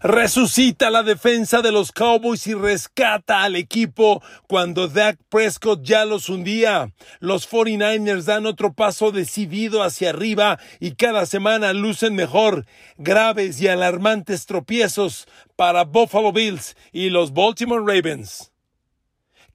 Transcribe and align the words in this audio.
Resucita 0.00 0.90
la 0.90 1.02
defensa 1.02 1.60
de 1.60 1.72
los 1.72 1.90
Cowboys 1.90 2.46
y 2.46 2.54
rescata 2.54 3.42
al 3.42 3.56
equipo 3.56 4.22
cuando 4.46 4.86
Dak 4.86 5.18
Prescott 5.28 5.82
ya 5.82 6.04
los 6.04 6.28
hundía. 6.28 6.92
Los 7.18 7.50
49ers 7.50 8.22
dan 8.22 8.46
otro 8.46 8.72
paso 8.72 9.10
decidido 9.10 9.82
hacia 9.82 10.10
arriba 10.10 10.60
y 10.78 10.92
cada 10.92 11.26
semana 11.26 11.72
lucen 11.72 12.14
mejor. 12.14 12.64
Graves 12.96 13.60
y 13.60 13.66
alarmantes 13.66 14.46
tropiezos 14.46 15.26
para 15.56 15.82
Buffalo 15.82 16.32
Bills 16.32 16.76
y 16.92 17.10
los 17.10 17.32
Baltimore 17.32 17.82
Ravens. 17.84 18.52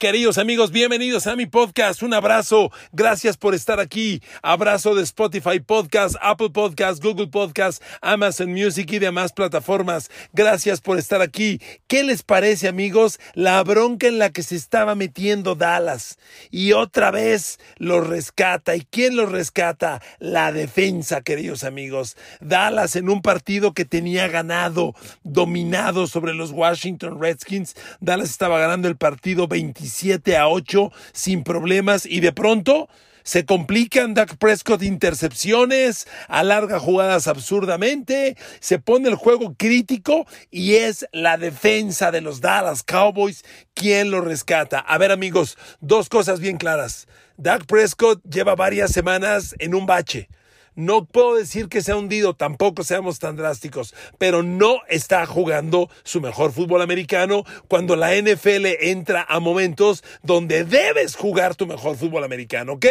Queridos 0.04 0.38
amigos, 0.38 0.72
bienvenidos 0.72 1.28
a 1.28 1.38
mi 1.38 1.46
podcast. 1.46 2.04
Un 2.04 2.14
abrazo. 2.14 2.74
Gracias 2.92 3.38
por 3.38 3.56
estar 3.56 3.80
aquí. 3.80 4.22
Abrazo 4.42 4.96
de 4.96 5.04
Spotify 5.04 5.62
Podcast, 5.62 6.18
Apple 6.22 6.50
Podcast, 6.50 7.02
Google 7.02 7.28
Podcast, 7.28 7.82
Amazon 8.02 8.52
Music 8.52 8.92
y 8.92 9.00
demás 9.00 9.32
plataformas. 9.32 10.12
Gracias 10.34 10.82
por 10.82 11.00
estar 11.00 11.22
aquí. 11.22 11.62
¿Qué 11.88 12.04
les 12.04 12.22
parece, 12.22 12.68
amigos? 12.68 13.18
La 13.34 13.64
bronca 13.64 14.08
en 14.08 14.20
la 14.20 14.30
que 14.32 14.44
se 14.44 14.58
estaba 14.58 14.94
metiendo 14.94 15.56
Dallas. 15.56 16.20
Y 16.52 16.74
otra 16.74 17.10
vez 17.10 17.58
lo 17.78 18.02
rescata. 18.02 18.76
¿Y 18.76 18.82
quién 18.82 19.16
lo 19.16 19.26
rescata? 19.26 20.02
La 20.20 20.52
defensa, 20.52 21.22
queridos 21.22 21.64
amigos. 21.64 22.18
Dallas 22.42 22.98
en 22.98 23.08
un 23.08 23.22
partido 23.22 23.74
que 23.74 23.86
tenía 23.86 24.28
ganado, 24.28 24.96
dominado 25.24 26.08
sobre 26.08 26.34
los 26.34 26.52
Washington 26.52 27.22
Redskins. 27.22 27.78
Dallas 28.02 28.32
estaba 28.32 28.60
ganando 28.60 28.90
el 28.90 28.98
partido 28.98 29.48
25 29.48 29.93
7 29.94 30.38
a 30.38 30.48
8 30.48 30.92
sin 31.14 31.44
problemas 31.44 32.06
y 32.06 32.20
de 32.20 32.34
pronto 32.34 32.90
se 33.24 33.46
complican 33.46 34.14
Dak 34.14 34.38
Prescott 34.38 34.84
intercepciones, 34.84 36.08
alarga 36.28 36.80
jugadas 36.80 37.28
absurdamente, 37.28 38.36
se 38.60 38.80
pone 38.80 39.08
el 39.08 39.16
juego 39.16 39.56
crítico 39.58 40.28
y 40.52 40.76
es 40.76 41.08
la 41.14 41.38
defensa 41.38 42.12
de 42.12 42.22
los 42.22 42.42
Dallas 42.42 42.84
Cowboys 42.84 43.46
quien 43.74 44.12
lo 44.12 44.20
rescata. 44.20 44.80
A 44.80 44.98
ver 44.98 45.12
amigos, 45.12 45.58
dos 45.80 46.10
cosas 46.10 46.42
bien 46.42 46.58
claras. 46.58 47.08
Dak 47.38 47.66
Prescott 47.66 48.22
lleva 48.30 48.56
varias 48.56 48.92
semanas 48.92 49.56
en 49.60 49.74
un 49.74 49.86
bache. 49.86 50.28
No 50.76 51.06
puedo 51.06 51.36
decir 51.36 51.70
que 51.70 51.82
se 51.82 51.92
ha 51.92 51.96
hundido, 51.96 52.34
tampoco 52.34 52.84
seamos 52.84 53.20
tan 53.20 53.36
drásticos, 53.36 53.94
pero 54.18 54.44
no 54.44 54.78
está 54.90 55.26
jugando 55.26 55.90
su 56.04 56.22
mejor 56.22 56.52
fútbol 56.52 56.82
americano 56.82 57.44
cuando 57.68 57.96
la 57.96 58.16
NFL 58.16 58.66
entra 58.82 59.26
a 59.28 59.40
momentos 59.40 60.04
donde 60.24 60.64
debes 60.64 61.16
jugar 61.16 61.56
tu 61.56 61.68
mejor 61.68 61.98
fútbol 61.98 62.24
americano, 62.24 62.74
¿ok? 62.74 62.86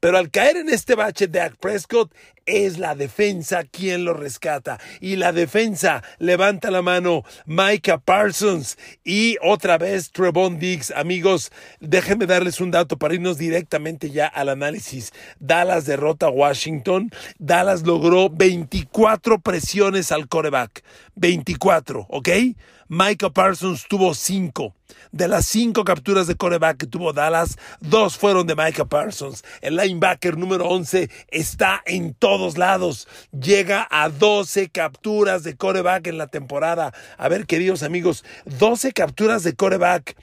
Pero 0.00 0.18
al 0.18 0.30
caer 0.30 0.56
en 0.56 0.68
este 0.68 0.94
bache 0.94 1.26
de 1.26 1.38
Dak 1.38 1.56
Prescott, 1.56 2.12
es 2.48 2.78
la 2.78 2.94
defensa 2.94 3.64
quien 3.64 4.04
lo 4.04 4.14
rescata. 4.14 4.80
Y 5.00 5.16
la 5.16 5.32
defensa 5.32 6.02
levanta 6.18 6.70
la 6.70 6.82
mano 6.82 7.22
Micah 7.44 7.98
Parsons 7.98 8.78
y 9.04 9.36
otra 9.42 9.76
vez 9.76 10.10
Trevon 10.10 10.58
Diggs. 10.58 10.90
Amigos, 10.90 11.52
déjenme 11.78 12.26
darles 12.26 12.60
un 12.60 12.70
dato 12.70 12.96
para 12.96 13.14
irnos 13.14 13.36
directamente 13.36 14.10
ya 14.10 14.26
al 14.26 14.48
análisis. 14.48 15.12
Dallas 15.38 15.84
derrota 15.84 16.26
a 16.26 16.30
Washington. 16.30 17.10
Dallas 17.38 17.82
logró 17.82 18.30
24 18.30 19.40
presiones 19.40 20.12
al 20.12 20.28
coreback. 20.28 20.82
24, 21.16 22.06
¿ok? 22.08 22.28
Micah 22.88 23.30
Parsons 23.30 23.86
tuvo 23.86 24.14
5. 24.14 24.74
De 25.12 25.28
las 25.28 25.44
5 25.46 25.84
capturas 25.84 26.26
de 26.26 26.36
coreback 26.36 26.78
que 26.78 26.86
tuvo 26.86 27.12
Dallas, 27.12 27.58
dos 27.80 28.16
fueron 28.16 28.46
de 28.46 28.56
Micah 28.56 28.86
Parsons. 28.86 29.44
El 29.60 29.76
linebacker 29.76 30.38
número 30.38 30.66
11 30.66 31.10
está 31.28 31.82
en 31.84 32.14
todos 32.14 32.56
lados. 32.56 33.06
Llega 33.30 33.86
a 33.90 34.08
12 34.08 34.70
capturas 34.70 35.42
de 35.42 35.56
coreback 35.56 36.06
en 36.06 36.16
la 36.16 36.28
temporada. 36.28 36.94
A 37.18 37.28
ver, 37.28 37.46
queridos 37.46 37.82
amigos, 37.82 38.24
12 38.46 38.92
capturas 38.92 39.42
de 39.42 39.54
coreback 39.54 40.16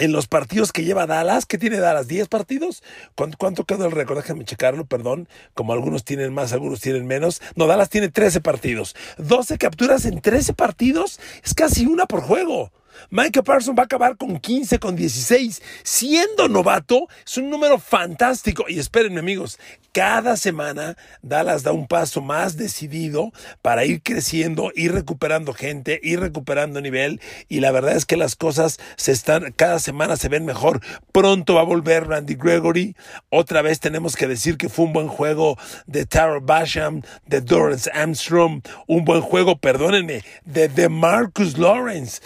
en 0.00 0.12
los 0.12 0.26
partidos 0.26 0.72
que 0.72 0.82
lleva 0.82 1.06
Dallas, 1.06 1.44
¿qué 1.44 1.58
tiene 1.58 1.78
Dallas? 1.78 2.08
¿10 2.08 2.28
partidos? 2.28 2.82
¿Cuánto, 3.14 3.64
quedó 3.64 3.84
el 3.84 3.92
récord? 3.92 4.16
Déjame 4.16 4.44
checarlo, 4.44 4.86
perdón. 4.86 5.28
Como 5.54 5.74
algunos 5.74 6.04
tienen 6.04 6.32
más, 6.32 6.52
algunos 6.54 6.80
tienen 6.80 7.06
menos. 7.06 7.42
No, 7.54 7.66
Dallas 7.66 7.90
tiene 7.90 8.08
13 8.08 8.40
partidos. 8.40 8.96
12 9.18 9.58
capturas 9.58 10.06
en 10.06 10.20
13 10.20 10.54
partidos 10.54 11.20
es 11.44 11.54
casi 11.54 11.86
una 11.86 12.06
por 12.06 12.22
juego. 12.22 12.72
Micah 13.10 13.42
Parsons 13.42 13.76
va 13.78 13.82
a 13.82 13.84
acabar 13.86 14.16
con 14.16 14.38
15, 14.38 14.78
con 14.78 14.96
16. 14.96 15.62
Siendo 15.82 16.48
novato, 16.48 17.08
es 17.24 17.36
un 17.36 17.50
número 17.50 17.78
fantástico. 17.78 18.64
Y 18.68 18.78
espérenme, 18.78 19.20
amigos, 19.20 19.58
cada 19.92 20.36
semana 20.36 20.96
Dallas 21.22 21.64
da 21.64 21.72
un 21.72 21.88
paso 21.88 22.20
más 22.20 22.56
decidido 22.56 23.32
para 23.60 23.84
ir 23.84 24.02
creciendo, 24.02 24.70
ir 24.74 24.92
recuperando 24.92 25.52
gente, 25.52 25.98
ir 26.02 26.20
recuperando 26.20 26.80
nivel. 26.80 27.20
Y 27.48 27.60
la 27.60 27.72
verdad 27.72 27.96
es 27.96 28.06
que 28.06 28.16
las 28.16 28.36
cosas 28.36 28.78
se 28.96 29.10
están, 29.12 29.52
cada 29.56 29.80
semana 29.80 30.16
se 30.16 30.28
ven 30.28 30.44
mejor. 30.44 30.80
Pronto 31.12 31.54
va 31.54 31.62
a 31.62 31.64
volver 31.64 32.06
Randy 32.06 32.36
Gregory. 32.36 32.94
Otra 33.30 33.62
vez 33.62 33.80
tenemos 33.80 34.16
que 34.16 34.28
decir 34.28 34.56
que 34.56 34.68
fue 34.68 34.84
un 34.84 34.92
buen 34.92 35.08
juego 35.08 35.58
de 35.86 36.06
Tara 36.06 36.38
Basham, 36.40 37.02
de 37.26 37.40
Dorrance 37.40 37.90
Armstrong. 37.92 38.62
Un 38.86 39.04
buen 39.04 39.22
juego, 39.22 39.58
perdónenme, 39.58 40.22
de 40.44 40.68
DeMarcus 40.68 41.58
Lawrence. 41.58 42.20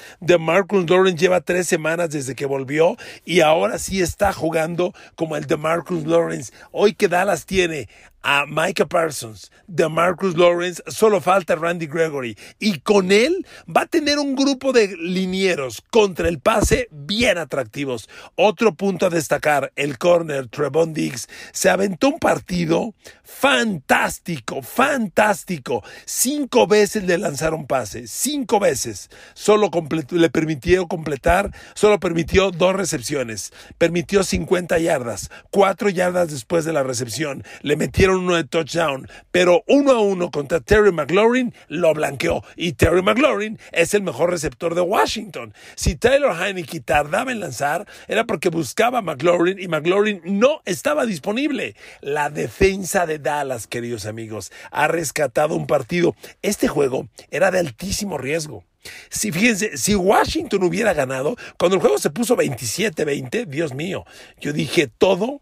Marcus 0.55 0.89
Lawrence 0.89 1.19
lleva 1.19 1.41
tres 1.41 1.67
semanas 1.67 2.11
desde 2.11 2.37
que 2.37 2.47
volvió 2.47 2.97
y 3.25 3.41
ahora 3.41 3.77
sí 3.81 4.01
está 4.01 4.33
jugando 4.33 4.95
como 5.17 5.35
el 5.35 5.47
de 5.47 5.57
Marcus 5.57 6.07
Lawrence. 6.07 6.53
Hoy 6.71 6.95
que 6.95 7.09
Dallas 7.09 7.45
tiene 7.45 7.89
a 8.25 8.47
Micah 8.47 8.87
Parsons, 8.87 9.53
de 9.67 9.87
Marcus 9.87 10.35
Lawrence, 10.37 10.83
solo 10.87 11.21
falta 11.21 11.55
Randy 11.55 11.87
Gregory. 11.87 12.37
Y 12.59 12.81
con 12.81 13.13
él 13.13 13.47
va 13.69 13.83
a 13.83 13.87
tener 13.87 14.19
un 14.19 14.35
grupo 14.35 14.73
de 14.73 14.97
linieros 14.97 15.83
contra 15.91 16.29
el 16.29 16.41
pase 16.41 16.89
bien 16.91 17.37
atractivos. 17.37 18.09
Otro 18.35 18.75
punto 18.75 19.07
a 19.07 19.11
destacar, 19.11 19.73
el 19.77 19.99
corner 19.99 20.49
Trevon 20.49 20.95
Diggs 20.95 21.29
se 21.53 21.69
aventó 21.69 22.09
un 22.09 22.19
partido 22.19 22.95
fantástico, 23.23 24.63
fantástico. 24.63 25.85
Cinco 26.07 26.67
veces 26.67 27.05
le 27.05 27.19
lanzaron 27.19 27.67
pase, 27.67 28.07
cinco 28.07 28.59
veces. 28.59 29.11
Solo 29.35 29.71
le 30.11 30.31
permitió 30.31 30.89
completar, 30.89 31.55
solo 31.75 32.01
permitió 32.01 32.51
dos 32.51 32.75
recepciones. 32.75 33.53
Permitió 33.77 34.25
50 34.25 34.79
yardas, 34.79 35.31
cuatro 35.51 35.91
yardas 35.91 36.31
después 36.31 36.65
de 36.65 36.73
la 36.73 36.83
recepción. 36.83 37.45
Le 37.61 37.77
metieron 37.77 38.14
uno 38.17 38.37
de 38.37 38.45
touchdown, 38.45 39.09
pero 39.31 39.65
uno 39.67 39.93
a 39.93 40.01
uno 40.01 40.31
contra 40.31 40.61
Terry 40.61 40.93
McLaurin 40.93 41.55
lo 41.69 41.95
blanqueó. 41.95 42.43
Y 42.57 42.73
Terry 42.73 43.03
McLaurin 43.03 43.59
es 43.73 43.95
el 43.95 44.03
mejor 44.03 44.31
receptor 44.31 44.75
de 44.75 44.81
Washington. 44.81 45.55
Si 45.75 45.97
Taylor 45.97 46.37
Heineke 46.41 46.81
tardaba 46.81 47.33
en 47.33 47.41
lanzar, 47.41 47.87
era 48.09 48.25
porque 48.25 48.49
buscaba 48.49 48.99
a 48.99 49.03
McLaurin 49.03 49.59
y 49.59 49.69
McLaurin 49.69 50.21
no 50.25 50.61
estaba 50.65 51.07
disponible. 51.07 51.77
La 52.01 52.31
defensa 52.31 53.07
de 53.07 53.19
Dallas, 53.19 53.67
queridos 53.67 54.07
amigos, 54.07 54.53
ha 54.71 54.89
rescatado 54.89 55.55
un 55.55 55.67
partido. 55.67 56.15
Este 56.43 56.69
juego 56.69 57.09
era 57.31 57.51
de 57.51 57.59
altísimo 57.59 58.19
riesgo. 58.19 58.65
Si 59.09 59.33
fíjense, 59.33 59.77
si 59.77 59.95
Washington 59.95 60.63
hubiera 60.65 60.93
ganado, 60.93 61.37
cuando 61.59 61.77
el 61.77 61.81
juego 61.81 61.99
se 61.99 62.11
puso 62.11 62.37
27-20, 62.37 63.47
Dios 63.47 63.75
mío, 63.75 64.05
yo 64.41 64.53
dije 64.53 64.89
todo 64.89 65.41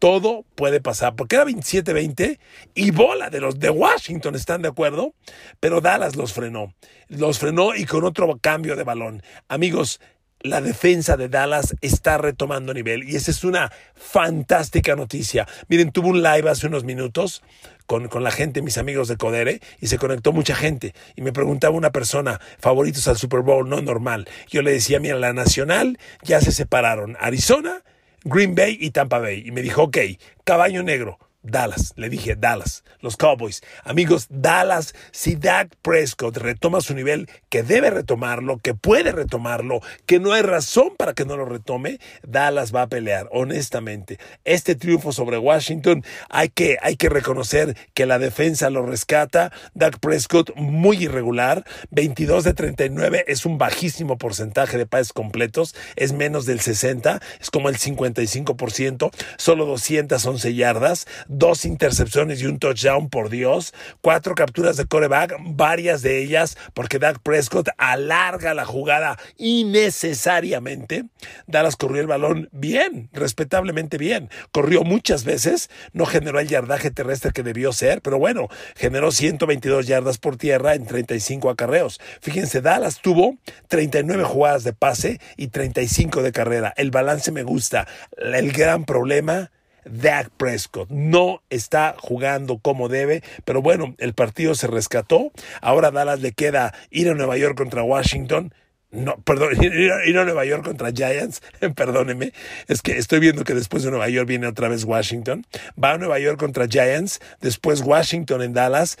todo 0.00 0.46
puede 0.54 0.80
pasar, 0.80 1.14
porque 1.14 1.36
era 1.36 1.44
27-20 1.44 2.40
y 2.74 2.90
bola 2.90 3.30
de 3.30 3.38
los 3.38 3.60
de 3.60 3.70
Washington, 3.70 4.34
¿están 4.34 4.62
de 4.62 4.68
acuerdo? 4.68 5.14
Pero 5.60 5.80
Dallas 5.80 6.16
los 6.16 6.32
frenó, 6.32 6.74
los 7.08 7.38
frenó 7.38 7.76
y 7.76 7.84
con 7.84 8.04
otro 8.04 8.38
cambio 8.40 8.76
de 8.76 8.82
balón. 8.82 9.22
Amigos, 9.46 10.00
la 10.40 10.62
defensa 10.62 11.18
de 11.18 11.28
Dallas 11.28 11.76
está 11.82 12.16
retomando 12.16 12.72
nivel 12.72 13.04
y 13.04 13.14
esa 13.14 13.30
es 13.30 13.44
una 13.44 13.70
fantástica 13.94 14.96
noticia. 14.96 15.46
Miren, 15.68 15.92
tuve 15.92 16.08
un 16.08 16.22
live 16.22 16.48
hace 16.48 16.66
unos 16.66 16.84
minutos 16.84 17.42
con, 17.84 18.08
con, 18.08 18.24
la 18.24 18.30
gente, 18.30 18.62
mis 18.62 18.78
amigos 18.78 19.06
de 19.06 19.18
Codere, 19.18 19.60
y 19.80 19.88
se 19.88 19.98
conectó 19.98 20.32
mucha 20.32 20.54
gente. 20.54 20.94
Y 21.14 21.20
me 21.20 21.32
preguntaba 21.32 21.76
una 21.76 21.90
persona, 21.90 22.40
favoritos 22.58 23.06
al 23.06 23.18
Super 23.18 23.40
Bowl, 23.40 23.68
no 23.68 23.82
normal. 23.82 24.28
Yo 24.48 24.62
le 24.62 24.72
decía, 24.72 24.98
mira, 24.98 25.18
la 25.18 25.34
nacional 25.34 25.98
ya 26.22 26.40
se 26.40 26.52
separaron. 26.52 27.18
Arizona 27.20 27.82
Green 28.24 28.54
Bay 28.54 28.76
y 28.80 28.90
Tampa 28.90 29.18
Bay. 29.18 29.42
Y 29.46 29.50
me 29.50 29.62
dijo, 29.62 29.84
ok, 29.84 29.98
caballo 30.44 30.82
negro. 30.82 31.18
Dallas, 31.42 31.94
le 31.96 32.10
dije 32.10 32.36
Dallas, 32.36 32.84
los 33.00 33.16
Cowboys. 33.16 33.62
Amigos, 33.84 34.26
Dallas, 34.28 34.94
si 35.10 35.36
Dak 35.36 35.74
Prescott 35.80 36.36
retoma 36.36 36.82
su 36.82 36.94
nivel, 36.94 37.30
que 37.48 37.62
debe 37.62 37.90
retomarlo, 37.90 38.58
que 38.58 38.74
puede 38.74 39.12
retomarlo, 39.12 39.80
que 40.04 40.20
no 40.20 40.32
hay 40.32 40.42
razón 40.42 40.90
para 40.98 41.14
que 41.14 41.24
no 41.24 41.36
lo 41.36 41.46
retome, 41.46 41.98
Dallas 42.22 42.74
va 42.74 42.82
a 42.82 42.88
pelear, 42.88 43.28
honestamente. 43.32 44.18
Este 44.44 44.74
triunfo 44.74 45.12
sobre 45.12 45.38
Washington, 45.38 46.04
hay 46.28 46.50
que, 46.50 46.76
hay 46.82 46.96
que 46.96 47.08
reconocer 47.08 47.76
que 47.94 48.04
la 48.04 48.18
defensa 48.18 48.68
lo 48.68 48.84
rescata. 48.84 49.50
Dak 49.72 49.98
Prescott, 49.98 50.54
muy 50.56 51.04
irregular, 51.04 51.64
22 51.90 52.44
de 52.44 52.52
39, 52.52 53.24
es 53.28 53.46
un 53.46 53.56
bajísimo 53.56 54.18
porcentaje 54.18 54.76
de 54.76 54.86
pases 54.86 55.14
completos, 55.14 55.74
es 55.96 56.12
menos 56.12 56.44
del 56.44 56.60
60, 56.60 57.20
es 57.40 57.50
como 57.50 57.70
el 57.70 57.78
55%, 57.78 59.10
solo 59.38 59.64
211 59.64 60.54
yardas 60.54 61.06
dos 61.30 61.64
intercepciones 61.64 62.42
y 62.42 62.46
un 62.46 62.58
touchdown, 62.58 63.08
por 63.08 63.30
Dios, 63.30 63.72
cuatro 64.00 64.34
capturas 64.34 64.76
de 64.76 64.84
coreback, 64.84 65.36
varias 65.40 66.02
de 66.02 66.18
ellas 66.22 66.58
porque 66.74 66.98
Dak 66.98 67.20
Prescott 67.20 67.68
alarga 67.78 68.52
la 68.52 68.64
jugada 68.64 69.16
innecesariamente. 69.36 71.04
Dallas 71.46 71.76
corrió 71.76 72.00
el 72.00 72.08
balón 72.08 72.48
bien, 72.52 73.08
respetablemente 73.12 73.96
bien. 73.96 74.28
Corrió 74.50 74.82
muchas 74.82 75.24
veces, 75.24 75.70
no 75.92 76.04
generó 76.04 76.40
el 76.40 76.48
yardaje 76.48 76.90
terrestre 76.90 77.32
que 77.32 77.44
debió 77.44 77.72
ser, 77.72 78.02
pero 78.02 78.18
bueno, 78.18 78.48
generó 78.74 79.12
122 79.12 79.86
yardas 79.86 80.18
por 80.18 80.36
tierra 80.36 80.74
en 80.74 80.84
35 80.84 81.48
acarreos. 81.48 82.00
Fíjense, 82.20 82.60
Dallas 82.60 83.00
tuvo 83.00 83.38
39 83.68 84.24
jugadas 84.24 84.64
de 84.64 84.72
pase 84.72 85.20
y 85.36 85.48
35 85.48 86.22
de 86.22 86.32
carrera. 86.32 86.74
El 86.76 86.90
balance 86.90 87.30
me 87.30 87.44
gusta. 87.44 87.86
El 88.16 88.52
gran 88.52 88.84
problema 88.84 89.50
Dak 89.84 90.30
Prescott. 90.30 90.88
No 90.90 91.42
está 91.50 91.94
jugando 91.98 92.58
como 92.58 92.88
debe, 92.88 93.22
pero 93.44 93.62
bueno, 93.62 93.94
el 93.98 94.14
partido 94.14 94.54
se 94.54 94.66
rescató. 94.66 95.32
Ahora 95.60 95.90
Dallas 95.90 96.20
le 96.20 96.32
queda 96.32 96.74
ir 96.90 97.08
a 97.08 97.14
Nueva 97.14 97.36
York 97.36 97.56
contra 97.56 97.82
Washington. 97.82 98.54
No, 98.90 99.16
perdón, 99.22 99.50
ir 99.62 100.18
a 100.18 100.24
Nueva 100.24 100.44
York 100.44 100.64
contra 100.64 100.90
Giants, 100.92 101.42
perdóneme, 101.76 102.32
es 102.66 102.82
que 102.82 102.98
estoy 102.98 103.20
viendo 103.20 103.44
que 103.44 103.54
después 103.54 103.84
de 103.84 103.90
Nueva 103.90 104.08
York 104.08 104.26
viene 104.26 104.48
otra 104.48 104.68
vez 104.68 104.84
Washington. 104.84 105.46
Va 105.82 105.92
a 105.92 105.98
Nueva 105.98 106.18
York 106.18 106.38
contra 106.38 106.66
Giants, 106.66 107.20
después 107.40 107.82
Washington 107.82 108.42
en 108.42 108.52
Dallas, 108.52 108.98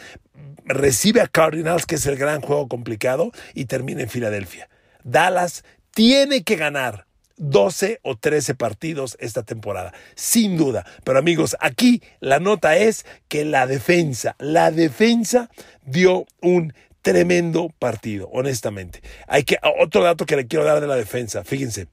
recibe 0.64 1.20
a 1.20 1.26
Cardinals, 1.26 1.86
que 1.86 1.96
es 1.96 2.06
el 2.06 2.16
gran 2.16 2.40
juego 2.40 2.68
complicado, 2.68 3.32
y 3.54 3.64
termina 3.64 4.02
en 4.02 4.08
Filadelfia. 4.08 4.68
Dallas 5.02 5.64
tiene 5.92 6.44
que 6.44 6.56
ganar 6.56 7.06
12 7.40 8.00
o 8.02 8.16
13 8.16 8.54
partidos 8.54 9.16
esta 9.18 9.42
temporada, 9.42 9.92
sin 10.14 10.56
duda. 10.56 10.86
Pero 11.04 11.18
amigos, 11.18 11.56
aquí 11.58 12.02
la 12.20 12.38
nota 12.38 12.76
es 12.76 13.06
que 13.28 13.44
la 13.44 13.66
defensa, 13.66 14.36
la 14.38 14.70
defensa 14.70 15.50
dio 15.84 16.26
un 16.40 16.74
tremendo 17.02 17.70
partido, 17.78 18.28
honestamente. 18.32 19.00
Hay 19.26 19.44
que 19.44 19.58
otro 19.80 20.04
dato 20.04 20.26
que 20.26 20.36
le 20.36 20.46
quiero 20.46 20.64
dar 20.64 20.80
de 20.80 20.86
la 20.86 20.96
defensa, 20.96 21.42
fíjense. 21.42 21.88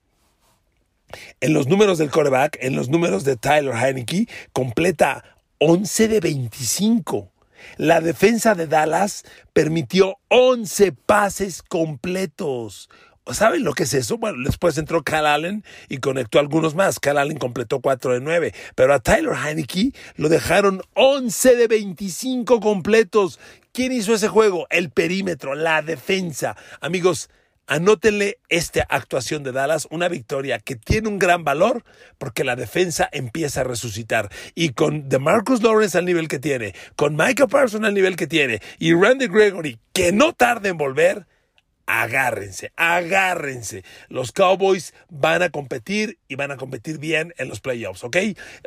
En 1.39 1.53
los 1.53 1.67
números 1.67 1.97
del 1.97 2.11
coreback, 2.11 2.57
en 2.59 2.75
los 2.75 2.89
números 2.89 3.23
de 3.23 3.37
Tyler 3.37 3.73
Heineke, 3.73 4.27
completa 4.51 5.23
11 5.59 6.09
de 6.09 6.19
25. 6.19 7.31
La 7.77 8.01
defensa 8.01 8.55
de 8.55 8.67
Dallas 8.67 9.23
permitió 9.53 10.17
11 10.29 10.91
pases 10.91 11.63
completos. 11.63 12.89
¿Saben 13.31 13.63
lo 13.63 13.73
que 13.73 13.83
es 13.83 13.93
eso? 13.93 14.17
Bueno, 14.17 14.37
después 14.43 14.77
entró 14.77 15.03
Cal 15.03 15.25
Allen 15.25 15.63
y 15.89 15.97
conectó 15.97 16.39
algunos 16.39 16.75
más. 16.75 16.99
Cal 16.99 17.17
Allen 17.17 17.37
completó 17.37 17.81
4 17.81 18.13
de 18.13 18.21
9. 18.21 18.53
Pero 18.75 18.93
a 18.93 18.99
Tyler 18.99 19.33
Heineke 19.35 19.93
lo 20.15 20.29
dejaron 20.29 20.81
11 20.93 21.55
de 21.55 21.67
25 21.67 22.59
completos. 22.59 23.39
¿Quién 23.73 23.91
hizo 23.91 24.13
ese 24.13 24.27
juego? 24.27 24.67
El 24.69 24.89
perímetro, 24.91 25.55
la 25.55 25.81
defensa. 25.81 26.55
Amigos, 26.81 27.29
Anótenle 27.69 28.39
esta 28.47 28.87
actuación 28.89 29.43
de 29.43 29.51
Dallas, 29.51 29.89
una 29.91 30.07
victoria 30.07 30.57
que 30.57 30.77
tiene 30.77 31.09
un 31.09 31.19
gran 31.19 31.43
valor 31.43 31.83
porque 32.17 32.45
la 32.45 32.55
defensa 32.55 33.09
empieza 33.11 33.59
a 33.59 33.63
resucitar. 33.65 34.29
Y 34.55 34.69
con 34.69 35.09
DeMarcus 35.09 35.61
Lawrence 35.61 35.97
al 35.97 36.05
nivel 36.05 36.29
que 36.29 36.39
tiene, 36.39 36.73
con 36.95 37.17
Michael 37.17 37.49
Parsons 37.49 37.85
al 37.85 37.93
nivel 37.93 38.15
que 38.15 38.25
tiene 38.25 38.61
y 38.79 38.93
Randy 38.93 39.27
Gregory 39.27 39.79
que 39.91 40.13
no 40.13 40.31
tarde 40.31 40.69
en 40.69 40.77
volver, 40.77 41.27
agárrense, 41.87 42.71
agárrense. 42.75 43.83
Los 44.09 44.31
Cowboys 44.31 44.93
van 45.09 45.41
a 45.41 45.49
competir 45.49 46.19
y 46.27 46.35
van 46.35 46.51
a 46.51 46.57
competir 46.57 46.99
bien 46.99 47.33
en 47.37 47.47
los 47.49 47.61
playoffs, 47.61 48.03
¿ok? 48.03 48.17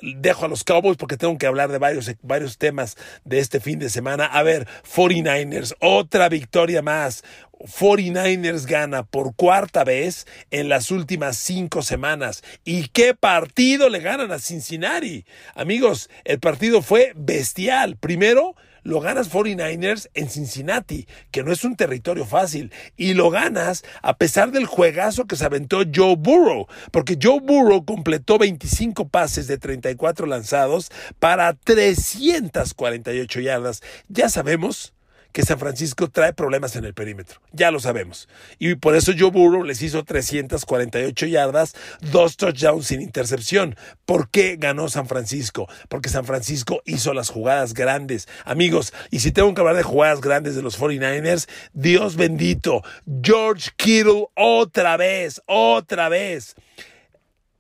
Dejo 0.02 0.46
a 0.46 0.48
los 0.48 0.64
Cowboys 0.64 0.96
porque 0.96 1.16
tengo 1.16 1.38
que 1.38 1.46
hablar 1.46 1.70
de 1.70 1.78
varios, 1.78 2.10
varios 2.22 2.58
temas 2.58 2.96
de 3.24 3.38
este 3.38 3.60
fin 3.60 3.78
de 3.78 3.90
semana. 3.90 4.24
A 4.24 4.42
ver, 4.42 4.66
49ers, 4.92 5.76
otra 5.80 6.28
victoria 6.28 6.82
más. 6.82 7.22
49ers 7.60 8.66
gana 8.66 9.02
por 9.02 9.34
cuarta 9.36 9.84
vez 9.84 10.26
en 10.50 10.70
las 10.70 10.90
últimas 10.90 11.36
cinco 11.36 11.82
semanas. 11.82 12.42
¿Y 12.64 12.88
qué 12.88 13.14
partido 13.14 13.90
le 13.90 14.00
ganan 14.00 14.32
a 14.32 14.38
Cincinnati? 14.38 15.26
Amigos, 15.54 16.08
el 16.24 16.40
partido 16.40 16.80
fue 16.80 17.12
bestial. 17.14 17.98
Primero, 17.98 18.56
lo 18.82 19.00
ganas 19.00 19.30
49ers 19.30 20.08
en 20.14 20.28
Cincinnati, 20.28 21.06
que 21.30 21.42
no 21.42 21.52
es 21.52 21.64
un 21.64 21.76
territorio 21.76 22.24
fácil, 22.24 22.72
y 22.96 23.14
lo 23.14 23.30
ganas 23.30 23.84
a 24.02 24.16
pesar 24.16 24.52
del 24.52 24.66
juegazo 24.66 25.26
que 25.26 25.36
se 25.36 25.44
aventó 25.44 25.82
Joe 25.94 26.16
Burrow, 26.16 26.66
porque 26.90 27.18
Joe 27.20 27.40
Burrow 27.40 27.84
completó 27.84 28.38
25 28.38 29.08
pases 29.08 29.46
de 29.46 29.58
34 29.58 30.26
lanzados 30.26 30.90
para 31.18 31.54
348 31.54 33.40
yardas. 33.40 33.82
Ya 34.08 34.28
sabemos 34.28 34.92
que 35.32 35.42
San 35.42 35.58
Francisco 35.58 36.08
trae 36.08 36.32
problemas 36.32 36.76
en 36.76 36.84
el 36.84 36.94
perímetro. 36.94 37.40
Ya 37.52 37.70
lo 37.70 37.80
sabemos. 37.80 38.28
Y 38.58 38.74
por 38.74 38.94
eso 38.94 39.12
Joe 39.16 39.30
Burrow 39.30 39.64
les 39.64 39.82
hizo 39.82 40.04
348 40.04 41.26
yardas, 41.26 41.74
dos 42.12 42.36
touchdowns 42.36 42.86
sin 42.86 43.00
intercepción. 43.00 43.76
¿Por 44.04 44.30
qué 44.30 44.56
ganó 44.58 44.88
San 44.88 45.06
Francisco? 45.06 45.68
Porque 45.88 46.08
San 46.08 46.24
Francisco 46.24 46.82
hizo 46.84 47.14
las 47.14 47.30
jugadas 47.30 47.74
grandes. 47.74 48.28
Amigos, 48.44 48.92
y 49.10 49.20
si 49.20 49.32
tengo 49.32 49.54
que 49.54 49.60
hablar 49.60 49.76
de 49.76 49.82
jugadas 49.82 50.20
grandes 50.20 50.56
de 50.56 50.62
los 50.62 50.78
49ers, 50.78 51.48
Dios 51.72 52.16
bendito, 52.16 52.82
George 53.22 53.70
Kittle 53.76 54.28
otra 54.34 54.96
vez, 54.96 55.40
otra 55.46 56.08
vez. 56.08 56.54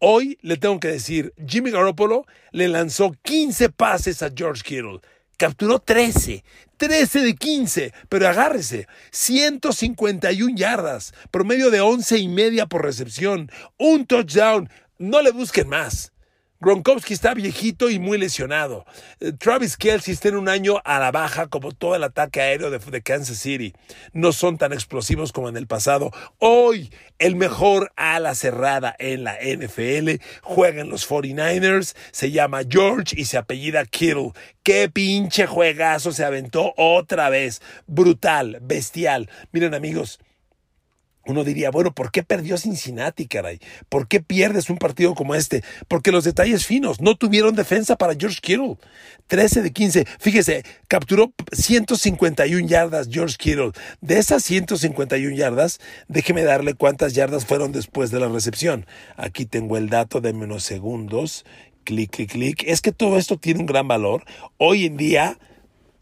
Hoy 0.02 0.38
le 0.40 0.56
tengo 0.56 0.80
que 0.80 0.88
decir, 0.88 1.34
Jimmy 1.46 1.70
Garoppolo 1.70 2.24
le 2.52 2.68
lanzó 2.68 3.14
15 3.22 3.68
pases 3.68 4.22
a 4.22 4.30
George 4.34 4.62
Kittle 4.62 5.00
capturó 5.40 5.78
13, 5.78 6.44
13 6.76 7.20
de 7.22 7.34
15, 7.34 7.94
pero 8.10 8.28
agárrese, 8.28 8.86
151 9.10 10.54
yardas, 10.54 11.14
promedio 11.30 11.70
de 11.70 11.80
11 11.80 12.18
y 12.18 12.28
media 12.28 12.66
por 12.66 12.84
recepción, 12.84 13.50
un 13.78 14.04
touchdown, 14.04 14.68
no 14.98 15.22
le 15.22 15.30
busquen 15.30 15.66
más. 15.66 16.12
Gronkowski 16.62 17.14
está 17.14 17.32
viejito 17.32 17.88
y 17.88 17.98
muy 17.98 18.18
lesionado. 18.18 18.84
Eh, 19.18 19.32
Travis 19.32 19.78
Kelsey 19.78 20.12
está 20.12 20.28
en 20.28 20.36
un 20.36 20.46
año 20.46 20.82
a 20.84 20.98
la 20.98 21.10
baja 21.10 21.46
como 21.46 21.72
todo 21.72 21.96
el 21.96 22.04
ataque 22.04 22.42
aéreo 22.42 22.70
de, 22.70 23.02
Kansas 23.02 23.38
City. 23.38 23.72
No 24.12 24.32
son 24.32 24.58
tan 24.58 24.74
explosivos 24.74 25.32
como 25.32 25.48
en 25.48 25.56
el 25.56 25.66
pasado. 25.66 26.12
Hoy 26.38 26.92
el 27.18 27.34
mejor 27.34 27.92
ala 27.96 28.34
cerrada 28.34 28.94
en 28.98 29.24
la 29.24 29.38
NFL 29.42 30.22
juega 30.42 30.82
en 30.82 30.90
los 30.90 31.08
49ers. 31.08 31.96
Se 32.12 32.30
llama 32.30 32.60
George 32.68 33.18
y 33.18 33.24
se 33.24 33.38
apellida 33.38 33.86
Kittle. 33.86 34.32
Qué 34.62 34.90
pinche 34.90 35.46
juegazo 35.46 36.12
se 36.12 36.26
aventó 36.26 36.74
otra 36.76 37.30
vez. 37.30 37.62
Brutal, 37.86 38.58
bestial. 38.60 39.30
Miren 39.50 39.72
amigos. 39.72 40.20
Uno 41.26 41.44
diría, 41.44 41.70
bueno, 41.70 41.94
¿por 41.94 42.10
qué 42.10 42.22
perdió 42.22 42.56
Cincinnati, 42.56 43.26
caray? 43.26 43.60
¿Por 43.90 44.08
qué 44.08 44.20
pierdes 44.20 44.70
un 44.70 44.78
partido 44.78 45.14
como 45.14 45.34
este? 45.34 45.62
Porque 45.86 46.12
los 46.12 46.24
detalles 46.24 46.64
finos, 46.64 47.00
no 47.00 47.14
tuvieron 47.14 47.54
defensa 47.54 47.96
para 47.96 48.14
George 48.14 48.38
Kittle. 48.40 48.78
13 49.26 49.62
de 49.62 49.72
15. 49.72 50.06
Fíjese, 50.18 50.64
capturó 50.88 51.32
151 51.52 52.66
yardas 52.66 53.08
George 53.10 53.36
Kittle. 53.38 53.72
De 54.00 54.18
esas 54.18 54.42
151 54.44 55.36
yardas, 55.36 55.78
déjeme 56.08 56.42
darle 56.42 56.74
cuántas 56.74 57.14
yardas 57.14 57.44
fueron 57.44 57.70
después 57.70 58.10
de 58.10 58.18
la 58.18 58.28
recepción. 58.28 58.86
Aquí 59.16 59.44
tengo 59.44 59.76
el 59.76 59.90
dato 59.90 60.20
de 60.20 60.32
menos 60.32 60.64
segundos. 60.64 61.44
Clic, 61.84 62.10
clic, 62.10 62.32
clic. 62.32 62.64
Es 62.66 62.80
que 62.80 62.92
todo 62.92 63.18
esto 63.18 63.36
tiene 63.36 63.60
un 63.60 63.66
gran 63.66 63.86
valor. 63.86 64.24
Hoy 64.56 64.86
en 64.86 64.96
día 64.96 65.38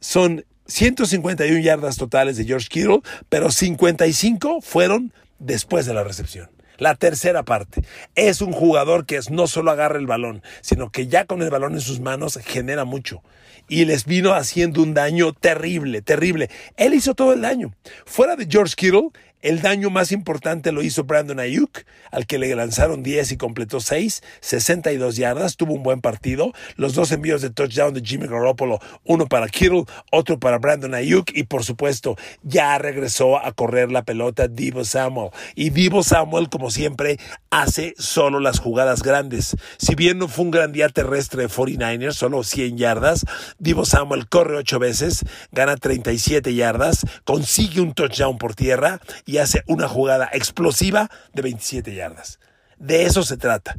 son 0.01 0.45
151 0.69 1.61
yardas 1.61 1.97
totales 1.97 2.37
de 2.37 2.45
George 2.45 2.69
Kittle, 2.69 3.01
pero 3.29 3.51
55 3.51 4.61
fueron 4.61 5.13
después 5.39 5.87
de 5.87 5.95
la 5.95 6.05
recepción. 6.05 6.51
La 6.77 6.95
tercera 6.95 7.43
parte. 7.43 7.83
Es 8.15 8.41
un 8.41 8.53
jugador 8.53 9.05
que 9.05 9.19
no 9.31 9.49
solo 9.49 9.73
agarra 9.73 9.99
el 9.99 10.07
balón, 10.07 10.43
sino 10.61 10.93
que 10.93 11.09
ya 11.09 11.25
con 11.25 11.43
el 11.43 11.51
balón 11.51 11.73
en 11.73 11.81
sus 11.81 11.99
manos 11.99 12.39
genera 12.45 12.85
mucho. 12.85 13.23
Y 13.67 13.85
les 13.85 14.05
vino 14.05 14.33
haciendo 14.33 14.83
un 14.83 14.95
daño 14.95 15.33
terrible, 15.33 16.03
terrible. 16.03 16.51
Él 16.77 16.95
hizo 16.95 17.15
todo 17.15 17.33
el 17.33 17.41
daño. 17.41 17.75
Fuera 18.07 18.37
de 18.37 18.47
George 18.49 18.75
Kittle, 18.77 19.11
el 19.41 19.63
daño 19.63 19.89
más 19.91 20.11
importante 20.11 20.73
lo 20.73 20.83
hizo 20.83 21.05
Brandon 21.05 21.39
Ayuk, 21.39 21.85
al 22.11 22.27
que 22.27 22.39
le 22.39 22.55
lanzaron 22.57 23.03
10 23.03 23.33
y 23.33 23.37
completó 23.37 23.81
6, 23.81 24.23
62 24.41 25.17
yardas, 25.17 25.57
tuvo 25.57 25.75
un 25.75 25.83
buen 25.83 26.01
partido. 26.01 26.53
Los 26.77 26.95
dos 26.95 27.13
envíos 27.13 27.41
de 27.43 27.51
touchdown 27.51 27.95
de 27.95 28.01
Jimmy 28.01 28.27
Garoppolo, 28.27 28.81
uno 29.05 29.27
para 29.27 29.49
Kittle, 29.49 29.85
otro 30.11 30.41
para 30.41 30.59
Brandon 30.59 30.95
Ayuk 30.95 31.31
y 31.35 31.45
por 31.45 31.65
supuesto 31.65 32.17
ya 32.43 32.79
regresó 32.79 33.39
a 33.39 33.53
correr 33.53 33.93
la 33.93 34.03
pelota 34.03 34.49
Divo 34.49 34.85
Samuel. 34.85 35.31
Y 35.55 35.71
Divo 35.71 36.03
Samuel, 36.03 36.49
como 36.49 36.71
siempre, 36.71 37.19
hace 37.51 37.95
solo 37.97 38.41
las 38.41 38.59
jugadas 38.59 39.03
grandes. 39.03 39.57
Si 39.79 39.95
bien 39.95 40.19
no 40.19 40.27
fue 40.27 40.47
un 40.47 40.51
gran 40.51 40.73
día 40.73 40.89
terrestre 40.89 41.43
de 41.43 41.49
49ers, 41.49 42.13
solo 42.13 42.43
100 42.43 42.77
yardas, 42.77 43.25
Divo 43.59 43.85
Samuel 43.85 44.29
corre 44.29 44.57
8 44.57 44.79
veces, 44.81 45.25
gana 45.53 45.77
37 45.77 46.55
yardas, 46.55 47.07
consigue 47.25 47.81
un 47.81 47.95
touchdown 47.95 48.37
por 48.39 48.57
tierra 48.57 49.01
y 49.29 49.37
hace 49.37 49.63
una 49.67 49.89
jugada 49.89 50.31
explosiva 50.33 51.11
de 51.35 51.43
27 51.43 51.95
yardas. 51.95 52.41
De 52.79 53.05
eso 53.05 53.23
se 53.23 53.37
trata. 53.37 53.77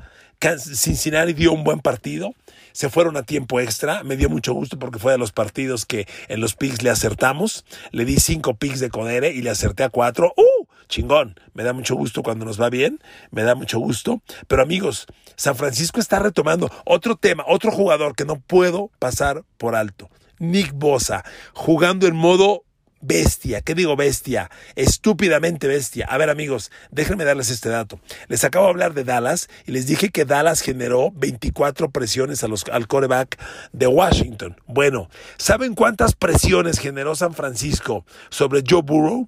Cincinnati 0.59 1.33
dio 1.33 1.51
un 1.51 1.63
buen 1.63 1.79
partido. 1.79 2.35
se 2.71 2.87
fueron 2.87 3.17
a 3.17 3.23
tiempo 3.23 3.59
extra. 3.59 4.03
Me 4.03 4.15
dio 4.15 4.29
mucho 4.29 4.53
gusto 4.53 4.77
porque 4.77 4.99
fue 4.99 5.11
de 5.11 5.17
los 5.17 5.31
partidos 5.31 5.87
que 5.87 6.07
en 6.27 6.39
los 6.39 6.53
picks 6.53 6.83
le 6.83 6.91
acertamos. 6.91 7.65
Le 7.89 8.05
di 8.05 8.17
cinco 8.17 8.53
picks 8.57 8.79
de 8.79 8.91
Codere 8.91 9.31
y 9.31 9.41
le 9.41 9.49
acerté 9.49 9.83
a 9.83 9.89
cuatro. 9.89 10.35
¡Uh! 10.37 10.67
Chingón. 10.87 11.39
Me 11.55 11.63
da 11.63 11.73
mucho 11.73 11.95
gusto 11.95 12.21
cuando 12.21 12.45
nos 12.45 12.61
va 12.61 12.69
bien. 12.69 12.99
Me 13.31 13.41
da 13.41 13.55
mucho 13.55 13.79
gusto. 13.79 14.21
Pero 14.47 14.61
amigos, 14.61 15.07
San 15.35 15.55
Francisco 15.55 15.99
está 15.99 16.19
retomando 16.19 16.71
otro 16.85 17.15
tema, 17.15 17.43
otro 17.47 17.71
jugador 17.71 18.15
que 18.15 18.25
no 18.25 18.39
puedo 18.39 18.91
pasar 18.99 19.43
por 19.57 19.75
alto. 19.75 20.11
Nick 20.37 20.73
Bosa, 20.73 21.25
jugando 21.53 22.05
en 22.05 22.15
modo 22.15 22.63
bestia. 23.01 23.61
¿Qué 23.61 23.75
digo 23.75 23.95
bestia? 23.95 24.49
Estúpidamente 24.75 25.67
bestia. 25.67 26.05
A 26.07 26.17
ver 26.17 26.29
amigos, 26.29 26.71
déjenme 26.91 27.25
darles 27.25 27.49
este 27.49 27.69
dato. 27.69 27.99
Les 28.27 28.43
acabo 28.43 28.65
de 28.65 28.71
hablar 28.71 28.93
de 28.93 29.03
Dallas 29.03 29.49
y 29.65 29.71
les 29.71 29.87
dije 29.87 30.09
que 30.09 30.25
Dallas 30.25 30.61
generó 30.61 31.11
24 31.11 31.91
presiones 31.91 32.43
al 32.43 32.87
coreback 32.87 33.39
de 33.71 33.87
Washington. 33.87 34.55
Bueno, 34.67 35.09
¿saben 35.37 35.75
cuántas 35.75 36.15
presiones 36.15 36.79
generó 36.79 37.15
San 37.15 37.33
Francisco 37.33 38.05
sobre 38.29 38.63
Joe 38.67 38.81
Burrow? 38.81 39.27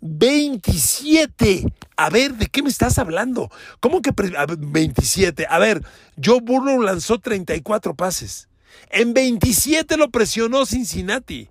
27. 0.00 1.64
A 1.96 2.10
ver, 2.10 2.34
¿de 2.34 2.46
qué 2.46 2.62
me 2.62 2.68
estás 2.68 2.98
hablando? 2.98 3.50
¿Cómo 3.80 4.00
que 4.00 4.12
27? 4.58 5.46
A 5.48 5.58
ver, 5.58 5.82
Joe 6.22 6.40
Burrow 6.40 6.80
lanzó 6.80 7.18
34 7.18 7.94
pases. 7.94 8.48
En 8.90 9.12
27 9.12 9.96
lo 9.96 10.10
presionó 10.10 10.64
Cincinnati 10.66 11.48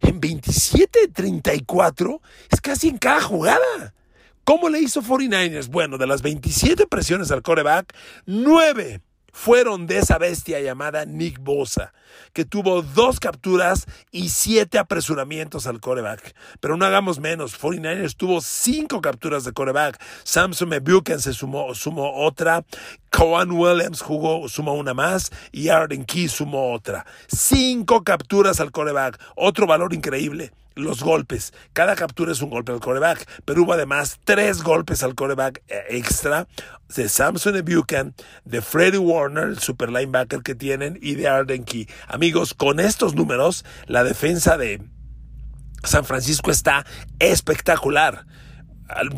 en 0.00 0.20
27-34 0.20 2.20
es 2.50 2.60
casi 2.60 2.88
en 2.88 2.98
cada 2.98 3.20
jugada. 3.20 3.94
¿Cómo 4.44 4.68
le 4.68 4.80
hizo 4.80 5.02
49ers? 5.02 5.68
Bueno, 5.68 5.98
de 5.98 6.06
las 6.06 6.22
27 6.22 6.86
presiones 6.86 7.30
al 7.30 7.42
coreback, 7.42 7.94
9 8.26 9.00
fueron 9.32 9.86
de 9.86 9.98
esa 9.98 10.18
bestia 10.18 10.60
llamada 10.60 11.04
Nick 11.04 11.38
Bosa, 11.40 11.92
que 12.32 12.44
tuvo 12.44 12.82
dos 12.82 13.20
capturas 13.20 13.86
y 14.10 14.30
siete 14.30 14.78
apresuramientos 14.78 15.66
al 15.66 15.80
coreback. 15.80 16.34
Pero 16.60 16.76
no 16.76 16.84
hagamos 16.84 17.20
menos, 17.20 17.60
49ers 17.60 18.16
tuvo 18.16 18.40
cinco 18.40 19.00
capturas 19.00 19.44
de 19.44 19.52
coreback. 19.52 20.00
Samson 20.24 20.68
Mebuken 20.68 21.20
se 21.20 21.32
sumó, 21.32 21.74
sumó 21.74 22.24
otra, 22.24 22.64
Coan 23.10 23.52
Williams 23.52 24.00
jugó, 24.00 24.48
sumó 24.48 24.74
una 24.74 24.94
más 24.94 25.30
y 25.52 25.68
Arden 25.68 26.04
Key 26.04 26.28
sumó 26.28 26.72
otra. 26.72 27.06
Cinco 27.28 28.04
capturas 28.04 28.60
al 28.60 28.70
coreback, 28.70 29.18
otro 29.36 29.66
valor 29.66 29.94
increíble 29.94 30.52
los 30.74 31.02
golpes. 31.02 31.52
Cada 31.72 31.96
captura 31.96 32.32
es 32.32 32.42
un 32.42 32.50
golpe 32.50 32.72
al 32.72 32.80
coreback, 32.80 33.28
pero 33.44 33.62
hubo 33.62 33.72
además 33.72 34.18
tres 34.24 34.62
golpes 34.62 35.02
al 35.02 35.14
coreback 35.14 35.62
eh, 35.68 35.84
extra 35.90 36.48
de 36.94 37.08
Samson 37.08 37.64
Buchan, 37.64 38.14
de 38.44 38.60
Freddie 38.62 38.98
Warner, 38.98 39.44
el 39.44 39.58
super 39.58 39.90
linebacker 39.90 40.42
que 40.42 40.54
tienen, 40.54 40.98
y 41.00 41.14
de 41.14 41.28
Arden 41.28 41.64
Key. 41.64 41.88
Amigos, 42.08 42.54
con 42.54 42.80
estos 42.80 43.14
números, 43.14 43.64
la 43.86 44.04
defensa 44.04 44.56
de 44.56 44.82
San 45.84 46.04
Francisco 46.04 46.50
está 46.50 46.84
espectacular. 47.18 48.26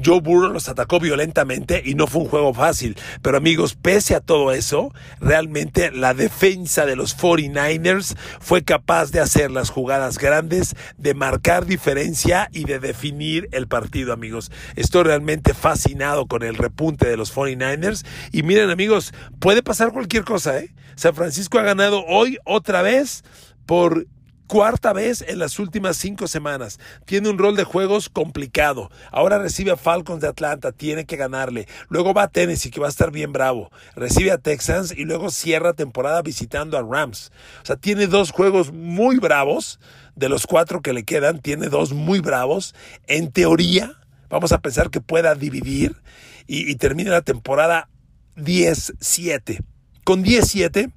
Joe 0.04 0.20
Burrow 0.20 0.52
los 0.52 0.68
atacó 0.68 1.00
violentamente 1.00 1.82
y 1.84 1.94
no 1.94 2.06
fue 2.06 2.22
un 2.22 2.28
juego 2.28 2.54
fácil. 2.54 2.96
Pero 3.22 3.36
amigos, 3.36 3.74
pese 3.74 4.14
a 4.14 4.20
todo 4.20 4.52
eso, 4.52 4.92
realmente 5.20 5.90
la 5.90 6.14
defensa 6.14 6.86
de 6.86 6.96
los 6.96 7.16
49ers 7.16 8.16
fue 8.40 8.64
capaz 8.64 9.10
de 9.10 9.20
hacer 9.20 9.50
las 9.50 9.70
jugadas 9.70 10.18
grandes, 10.18 10.76
de 10.98 11.14
marcar 11.14 11.66
diferencia 11.66 12.48
y 12.52 12.64
de 12.64 12.78
definir 12.78 13.48
el 13.52 13.68
partido, 13.68 14.12
amigos. 14.12 14.50
Estoy 14.76 15.04
realmente 15.04 15.54
fascinado 15.54 16.26
con 16.26 16.42
el 16.42 16.56
repunte 16.56 17.08
de 17.08 17.16
los 17.16 17.34
49ers. 17.34 18.04
Y 18.32 18.42
miren, 18.42 18.70
amigos, 18.70 19.12
puede 19.38 19.62
pasar 19.62 19.92
cualquier 19.92 20.24
cosa, 20.24 20.58
¿eh? 20.58 20.74
San 20.94 21.14
Francisco 21.14 21.58
ha 21.58 21.62
ganado 21.62 22.04
hoy 22.06 22.38
otra 22.44 22.82
vez 22.82 23.24
por 23.66 24.06
cuarta 24.46 24.92
vez 24.92 25.24
en 25.26 25.38
las 25.38 25.58
últimas 25.58 25.96
cinco 25.96 26.28
semanas. 26.28 26.78
Tiene 27.04 27.28
un 27.28 27.38
rol 27.38 27.56
de 27.56 27.64
juegos 27.64 28.08
complicado. 28.08 28.90
Ahora 29.10 29.38
recibe 29.38 29.70
a 29.70 29.76
Falcons 29.76 30.20
de 30.20 30.28
Atlanta, 30.28 30.72
tiene 30.72 31.04
que 31.04 31.16
ganarle. 31.16 31.66
Luego 31.88 32.14
va 32.14 32.24
a 32.24 32.28
Tennessee, 32.28 32.70
que 32.70 32.80
va 32.80 32.86
a 32.86 32.90
estar 32.90 33.10
bien 33.10 33.32
bravo. 33.32 33.70
Recibe 33.96 34.30
a 34.30 34.38
Texans 34.38 34.92
y 34.96 35.04
luego 35.04 35.30
cierra 35.30 35.72
temporada 35.72 36.22
visitando 36.22 36.76
a 36.76 36.82
Rams. 36.82 37.32
O 37.62 37.66
sea, 37.66 37.76
tiene 37.76 38.06
dos 38.06 38.30
juegos 38.30 38.72
muy 38.72 39.18
bravos. 39.18 39.80
De 40.14 40.28
los 40.28 40.46
cuatro 40.46 40.82
que 40.82 40.92
le 40.92 41.04
quedan, 41.04 41.40
tiene 41.40 41.68
dos 41.68 41.92
muy 41.92 42.20
bravos. 42.20 42.74
En 43.06 43.32
teoría, 43.32 43.98
vamos 44.28 44.52
a 44.52 44.60
pensar 44.60 44.90
que 44.90 45.00
pueda 45.00 45.34
dividir 45.34 46.02
y, 46.46 46.70
y 46.70 46.74
termine 46.76 47.08
la 47.08 47.22
temporada 47.22 47.88
10-7. 48.36 49.64
Con 50.04 50.22
10-7 50.22 50.92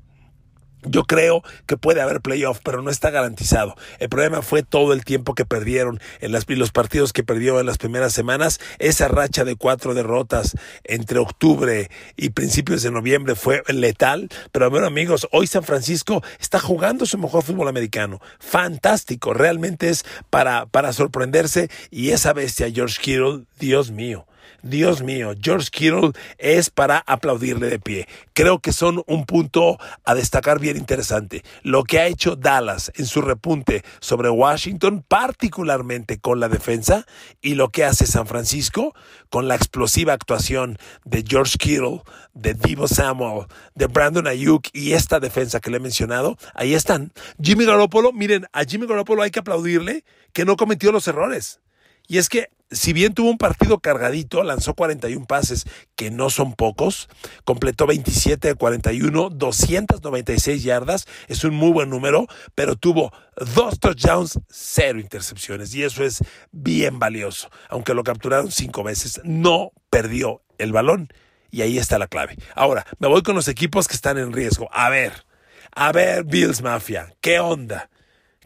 yo 0.87 1.03
creo 1.03 1.43
que 1.65 1.77
puede 1.77 2.01
haber 2.01 2.21
playoff, 2.21 2.59
pero 2.63 2.81
no 2.81 2.89
está 2.89 3.09
garantizado. 3.09 3.75
El 3.99 4.09
problema 4.09 4.41
fue 4.41 4.63
todo 4.63 4.93
el 4.93 5.03
tiempo 5.03 5.35
que 5.35 5.45
perdieron 5.45 5.99
en 6.21 6.31
las, 6.31 6.47
los 6.47 6.71
partidos 6.71 7.13
que 7.13 7.23
perdió 7.23 7.59
en 7.59 7.65
las 7.65 7.77
primeras 7.77 8.13
semanas. 8.13 8.59
Esa 8.79 9.07
racha 9.07 9.43
de 9.43 9.55
cuatro 9.55 9.93
derrotas 9.93 10.55
entre 10.83 11.19
octubre 11.19 11.89
y 12.15 12.29
principios 12.29 12.83
de 12.83 12.91
noviembre 12.91 13.35
fue 13.35 13.63
letal. 13.67 14.29
Pero 14.51 14.69
bueno, 14.69 14.87
amigos, 14.87 15.27
hoy 15.31 15.47
San 15.47 15.63
Francisco 15.63 16.23
está 16.39 16.59
jugando 16.59 17.05
su 17.05 17.17
mejor 17.17 17.43
fútbol 17.43 17.67
americano. 17.67 18.21
Fantástico, 18.39 19.33
realmente 19.33 19.89
es 19.89 20.05
para, 20.29 20.65
para 20.65 20.93
sorprenderse. 20.93 21.69
Y 21.91 22.11
esa 22.11 22.33
bestia, 22.33 22.71
George 22.71 23.01
Kittle, 23.01 23.43
Dios 23.59 23.91
mío. 23.91 24.25
Dios 24.61 25.01
mío, 25.01 25.33
George 25.39 25.69
Kittle 25.71 26.11
es 26.37 26.69
para 26.69 26.99
aplaudirle 26.99 27.69
de 27.69 27.79
pie. 27.79 28.07
Creo 28.33 28.59
que 28.59 28.73
son 28.73 29.03
un 29.07 29.25
punto 29.25 29.77
a 30.03 30.15
destacar 30.15 30.59
bien 30.59 30.77
interesante. 30.77 31.43
Lo 31.63 31.83
que 31.83 31.99
ha 31.99 32.07
hecho 32.07 32.35
Dallas 32.35 32.91
en 32.95 33.05
su 33.05 33.21
repunte 33.21 33.83
sobre 33.99 34.29
Washington, 34.29 35.03
particularmente 35.07 36.19
con 36.19 36.39
la 36.39 36.49
defensa, 36.49 37.05
y 37.41 37.55
lo 37.55 37.69
que 37.69 37.85
hace 37.85 38.05
San 38.07 38.27
Francisco 38.27 38.93
con 39.29 39.47
la 39.47 39.55
explosiva 39.55 40.13
actuación 40.13 40.77
de 41.03 41.23
George 41.27 41.57
Kittle, 41.57 42.01
de 42.33 42.53
Divo 42.53 42.87
Samuel, 42.87 43.47
de 43.75 43.87
Brandon 43.87 44.27
Ayuk 44.27 44.67
y 44.73 44.93
esta 44.93 45.19
defensa 45.19 45.59
que 45.59 45.69
le 45.69 45.77
he 45.77 45.79
mencionado, 45.79 46.37
ahí 46.53 46.73
están. 46.73 47.11
Jimmy 47.41 47.65
Garoppolo, 47.65 48.11
miren, 48.11 48.47
a 48.53 48.63
Jimmy 48.63 48.87
Garoppolo 48.87 49.21
hay 49.21 49.31
que 49.31 49.39
aplaudirle 49.39 50.03
que 50.33 50.45
no 50.45 50.55
cometió 50.55 50.91
los 50.91 51.07
errores. 51.07 51.61
Y 52.07 52.17
es 52.17 52.29
que 52.29 52.49
si 52.71 52.93
bien 52.93 53.13
tuvo 53.13 53.29
un 53.29 53.37
partido 53.37 53.79
cargadito, 53.79 54.43
lanzó 54.43 54.73
41 54.73 55.25
pases, 55.25 55.65
que 55.95 56.11
no 56.11 56.29
son 56.29 56.53
pocos, 56.53 57.07
completó 57.43 57.85
27 57.85 58.49
de 58.49 58.55
41, 58.55 59.29
296 59.29 60.63
yardas, 60.63 61.07
es 61.27 61.43
un 61.43 61.53
muy 61.53 61.71
buen 61.71 61.89
número, 61.89 62.27
pero 62.55 62.75
tuvo 62.75 63.13
dos 63.37 63.79
touchdowns, 63.79 64.39
cero 64.49 64.99
intercepciones, 64.99 65.73
y 65.75 65.83
eso 65.83 66.03
es 66.03 66.23
bien 66.51 66.99
valioso. 66.99 67.49
Aunque 67.69 67.93
lo 67.93 68.03
capturaron 68.03 68.51
cinco 68.51 68.83
veces, 68.83 69.21
no 69.23 69.71
perdió 69.89 70.41
el 70.57 70.71
balón, 70.71 71.09
y 71.51 71.61
ahí 71.61 71.77
está 71.77 71.99
la 71.99 72.07
clave. 72.07 72.35
Ahora, 72.55 72.85
me 72.99 73.07
voy 73.07 73.21
con 73.21 73.35
los 73.35 73.47
equipos 73.47 73.87
que 73.87 73.95
están 73.95 74.17
en 74.17 74.33
riesgo. 74.33 74.67
A 74.71 74.89
ver, 74.89 75.25
a 75.73 75.91
ver, 75.91 76.23
Bills 76.23 76.61
Mafia, 76.61 77.13
¿qué 77.21 77.39
onda? 77.39 77.89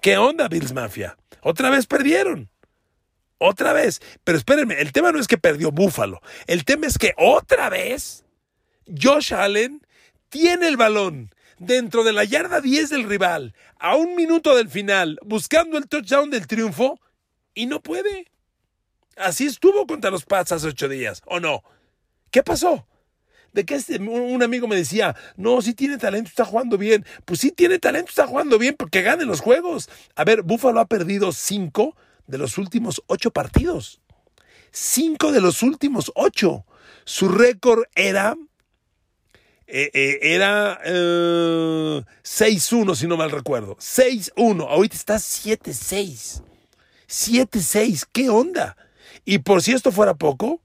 ¿Qué 0.01 0.17
onda, 0.17 0.47
Bills 0.47 0.73
Mafia? 0.73 1.17
Otra 1.41 1.69
vez 1.69 1.87
perdieron. 1.87 2.49
Otra 3.39 3.73
vez. 3.73 4.01
Pero 4.23 4.37
espérenme, 4.37 4.79
el 4.79 4.91
tema 4.91 5.11
no 5.11 5.19
es 5.19 5.27
que 5.27 5.37
perdió 5.37 5.71
Búfalo. 5.71 6.21
El 6.45 6.63
tema 6.65 6.85
es 6.85 6.97
que 6.97 7.13
otra 7.17 7.69
vez 7.69 8.23
Josh 9.01 9.33
Allen 9.33 9.81
tiene 10.29 10.67
el 10.67 10.77
balón 10.77 11.33
dentro 11.57 12.03
de 12.03 12.13
la 12.13 12.23
yarda 12.23 12.61
10 12.61 12.89
del 12.89 13.03
rival, 13.09 13.53
a 13.79 13.95
un 13.95 14.15
minuto 14.15 14.55
del 14.55 14.69
final, 14.69 15.19
buscando 15.25 15.77
el 15.77 15.87
touchdown 15.87 16.29
del 16.29 16.47
triunfo, 16.47 16.99
y 17.53 17.65
no 17.65 17.81
puede. 17.81 18.31
Así 19.17 19.45
estuvo 19.45 19.85
contra 19.85 20.11
los 20.11 20.25
Pats 20.25 20.53
hace 20.53 20.67
ocho 20.67 20.87
días, 20.87 21.21
¿o 21.25 21.39
no? 21.39 21.63
¿Qué 22.31 22.43
pasó? 22.43 22.87
De 23.51 23.65
que 23.65 23.75
este, 23.75 23.97
un 23.97 24.41
amigo 24.43 24.67
me 24.67 24.75
decía, 24.75 25.15
no, 25.35 25.61
si 25.61 25.73
tiene 25.73 25.97
talento, 25.97 26.29
está 26.29 26.45
jugando 26.45 26.77
bien. 26.77 27.05
Pues 27.25 27.41
sí 27.41 27.51
tiene 27.51 27.79
talento, 27.79 28.09
está 28.09 28.27
jugando 28.27 28.57
bien 28.57 28.75
porque 28.77 29.01
gane 29.01 29.25
los 29.25 29.41
juegos. 29.41 29.89
A 30.15 30.23
ver, 30.23 30.43
Búfalo 30.43 30.79
ha 30.79 30.85
perdido 30.85 31.33
cinco 31.33 31.97
de 32.29 32.37
los 32.37 32.59
últimos 32.59 33.01
ocho 33.07 33.31
partidos. 33.31 33.99
Cinco 34.71 35.31
de 35.31 35.41
los 35.41 35.63
últimos 35.63 36.11
ocho. 36.15 36.63
Su 37.03 37.27
récord 37.27 37.85
era 37.95 38.37
eh, 39.65 39.89
eh, 39.93 40.19
era 40.21 40.79
6-1, 40.83 42.91
eh, 42.91 42.95
si 42.95 43.07
no 43.07 43.17
mal 43.17 43.31
recuerdo. 43.31 43.75
6-1. 43.77 44.67
Ahorita 44.69 44.95
está 44.95 45.15
7-6. 45.15 46.43
7-6. 47.07 48.05
¿Qué 48.11 48.29
onda? 48.29 48.77
Y 49.25 49.39
por 49.39 49.63
si 49.63 49.73
esto 49.73 49.91
fuera 49.91 50.13
poco, 50.13 50.61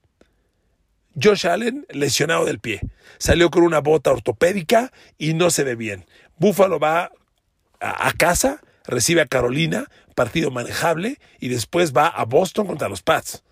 Josh 1.21 1.47
Allen 1.47 1.87
lesionado 1.89 2.45
del 2.45 2.61
pie. 2.61 2.83
Salió 3.17 3.51
con 3.51 3.63
una 3.63 3.81
bota 3.81 4.13
ortopédica 4.13 4.93
y 5.17 5.33
no 5.33 5.49
se 5.49 5.65
ve 5.65 5.77
bien. 5.77 6.05
Buffalo 6.37 6.79
va 6.79 7.11
a 7.81 8.13
casa 8.13 8.61
recibe 8.85 9.21
a 9.21 9.27
Carolina, 9.27 9.89
partido 10.15 10.51
manejable, 10.51 11.19
y 11.41 11.49
después 11.49 11.93
va 11.93 12.09
a 12.09 12.25
Boston 12.25 12.67
contra 12.67 12.89
los 12.89 13.03
Pats. 13.03 13.43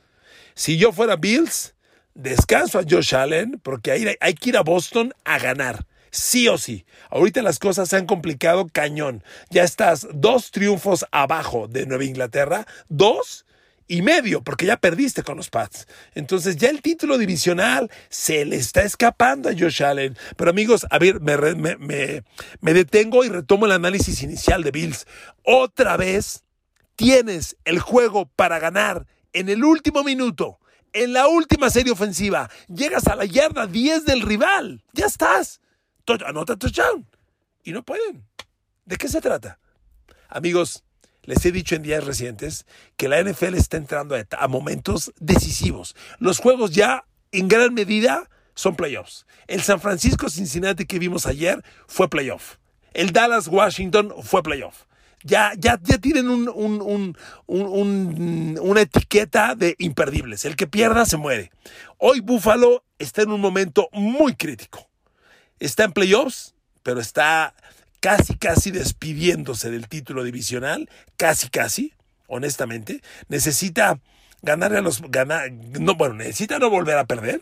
Si 0.55 0.77
yo 0.77 0.93
fuera 0.93 1.17
Bills, 1.17 1.75
descanso 2.15 2.79
a 2.79 2.85
Josh 2.89 3.15
Allen, 3.15 3.61
porque 3.63 3.91
hay, 3.91 4.17
hay 4.21 4.35
que 4.35 4.51
ir 4.51 4.57
a 4.57 4.63
Boston 4.63 5.15
a 5.25 5.39
ganar. 5.39 5.87
sí 6.11 6.47
o 6.47 6.59
sí. 6.59 6.85
Ahorita 7.11 7.41
las 7.41 7.59
cosas 7.59 7.89
se 7.89 7.97
han 7.97 8.07
complicado 8.07 8.69
cañón. 8.71 9.25
Ya 9.51 9.63
estás 9.65 10.07
dos 10.13 10.51
triunfos 10.51 11.07
abajo 11.11 11.69
de 11.69 11.87
Nueva 11.87 12.05
Inglaterra, 12.05 12.67
dos 12.91 13.47
y 13.93 14.01
medio, 14.01 14.43
porque 14.43 14.65
ya 14.65 14.79
perdiste 14.79 15.23
con 15.23 15.37
los 15.37 15.51
Pats. 15.51 15.87
Entonces 16.15 16.57
ya 16.57 16.71
el 16.71 16.81
título 16.81 17.19
divisional 17.19 17.91
se 18.09 18.47
le 18.47 18.57
está 18.57 18.85
escapando 18.85 19.51
a 19.51 19.53
Josh 19.53 19.83
Allen. 19.83 20.17
Pero 20.39 20.49
amigos, 20.49 20.87
a 20.91 20.99
ver, 20.99 21.21
me, 21.21 21.37
me 21.37 22.73
detengo 22.73 23.23
y 23.23 23.29
retomo 23.29 23.67
el 23.67 23.73
análisis 23.73 24.23
inicial 24.23 24.63
de 24.63 24.71
Bills. 24.71 25.07
Otra 25.45 25.99
vez 25.99 26.43
tienes 26.97 27.59
el 27.67 27.81
juego 27.81 28.31
para 28.35 28.59
ganar 28.59 29.07
en 29.35 29.51
el 29.51 29.63
último 29.63 30.03
minuto. 30.03 30.59
En 30.95 31.13
la 31.13 31.29
última 31.29 31.69
serie 31.69 31.93
ofensiva, 31.93 32.49
llegas 32.69 33.07
a 33.09 33.15
la 33.15 33.27
yarda 33.27 33.67
10 33.67 34.07
del 34.07 34.23
rival. 34.23 34.83
Ya 34.95 35.05
estás. 35.05 35.61
Anota 36.25 36.57
touchdown. 36.57 37.07
Y 37.63 37.73
no 37.73 37.83
pueden. 37.83 38.27
¿De 38.87 38.97
qué 38.97 39.09
se 39.09 39.21
trata? 39.21 39.59
Amigos, 40.31 40.83
les 41.25 41.45
he 41.45 41.53
dicho 41.53 41.75
en 41.75 41.83
días 41.83 42.05
recientes 42.05 42.67
que 42.97 43.09
la 43.09 43.23
NFL 43.23 43.55
está 43.55 43.77
entrando 43.77 44.17
a, 44.17 44.49
momentos 44.49 45.13
decisivos. 45.19 45.95
Los 46.19 46.39
juegos 46.39 46.73
ya 46.73 47.05
en 47.31 47.49
gran 47.49 47.75
medida 47.75 48.29
son 48.55 48.77
playoffs. 48.77 49.27
El 49.47 49.63
San 49.63 49.81
Francisco 49.81 50.29
Cincinnati 50.29 50.85
que 50.85 50.99
vimos 50.99 51.27
ayer 51.27 51.63
fue 51.87 52.09
playoff. 52.09 52.57
El 52.93 53.13
Dallas 53.13 53.49
Washington 53.49 54.13
fue 54.23 54.43
playoff. 54.43 54.85
Ya, 55.25 55.53
ya, 55.57 55.79
ya 55.81 55.99
tienen 55.99 56.29
una 57.47 58.81
etiqueta 58.81 59.55
de 59.55 59.77
imperdibles. 59.79 60.45
El 60.45 60.57
que 60.57 60.67
pierda 60.67 61.07
se 61.07 61.17
muere. 61.17 61.53
Hoy 61.99 62.21
Buffalo 62.21 62.85
está 62.99 63.23
en 63.23 63.31
un 63.31 63.41
momento 63.41 63.89
muy 63.93 64.35
crítico. 64.35 64.91
Está 65.61 65.85
en 65.85 65.93
playoffs, 65.93 66.57
pero 66.83 67.01
está 67.01 67.55
casi, 68.03 68.37
casi 68.37 68.73
despidiéndose 68.73 69.71
del 69.71 69.89
título 69.89 70.25
divisional, 70.25 70.91
casi, 71.17 71.49
casi, 71.49 71.95
honestamente, 72.27 73.01
necesita 73.29 74.01
ganarle 74.43 74.79
a 74.79 74.81
los, 74.83 75.01
ganar, 75.03 75.53
no, 75.53 75.95
bueno, 75.95 76.15
necesita 76.17 76.59
no 76.59 76.69
volver 76.69 76.99
a 76.99 77.07
perder, 77.07 77.41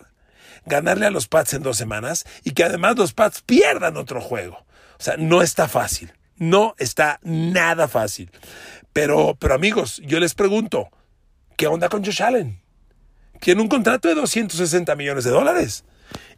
ganarle 0.66 1.06
a 1.06 1.10
los 1.10 1.28
Pats 1.28 1.54
en 1.54 1.62
dos 1.62 1.78
semanas 1.78 2.26
y 2.44 2.50
que 2.50 2.62
además 2.62 2.98
los 2.98 3.14
Pats 3.14 3.40
pierdan 3.40 3.96
otro 3.96 4.20
juego. 4.20 4.58
O 4.98 5.02
sea, 5.02 5.16
no 5.16 5.40
está 5.40 5.66
fácil, 5.66 6.12
no 6.36 6.74
está 6.76 7.20
nada 7.22 7.88
fácil. 7.88 8.30
Pero, 8.92 9.36
pero 9.40 9.54
amigos, 9.54 10.02
yo 10.04 10.20
les 10.20 10.34
pregunto, 10.34 10.90
¿qué 11.56 11.68
onda 11.68 11.88
con 11.88 12.04
Josh 12.04 12.22
Allen? 12.22 12.60
Tiene 13.40 13.62
un 13.62 13.68
contrato 13.68 14.08
de 14.08 14.14
260 14.14 14.94
millones 14.94 15.24
de 15.24 15.30
dólares. 15.30 15.84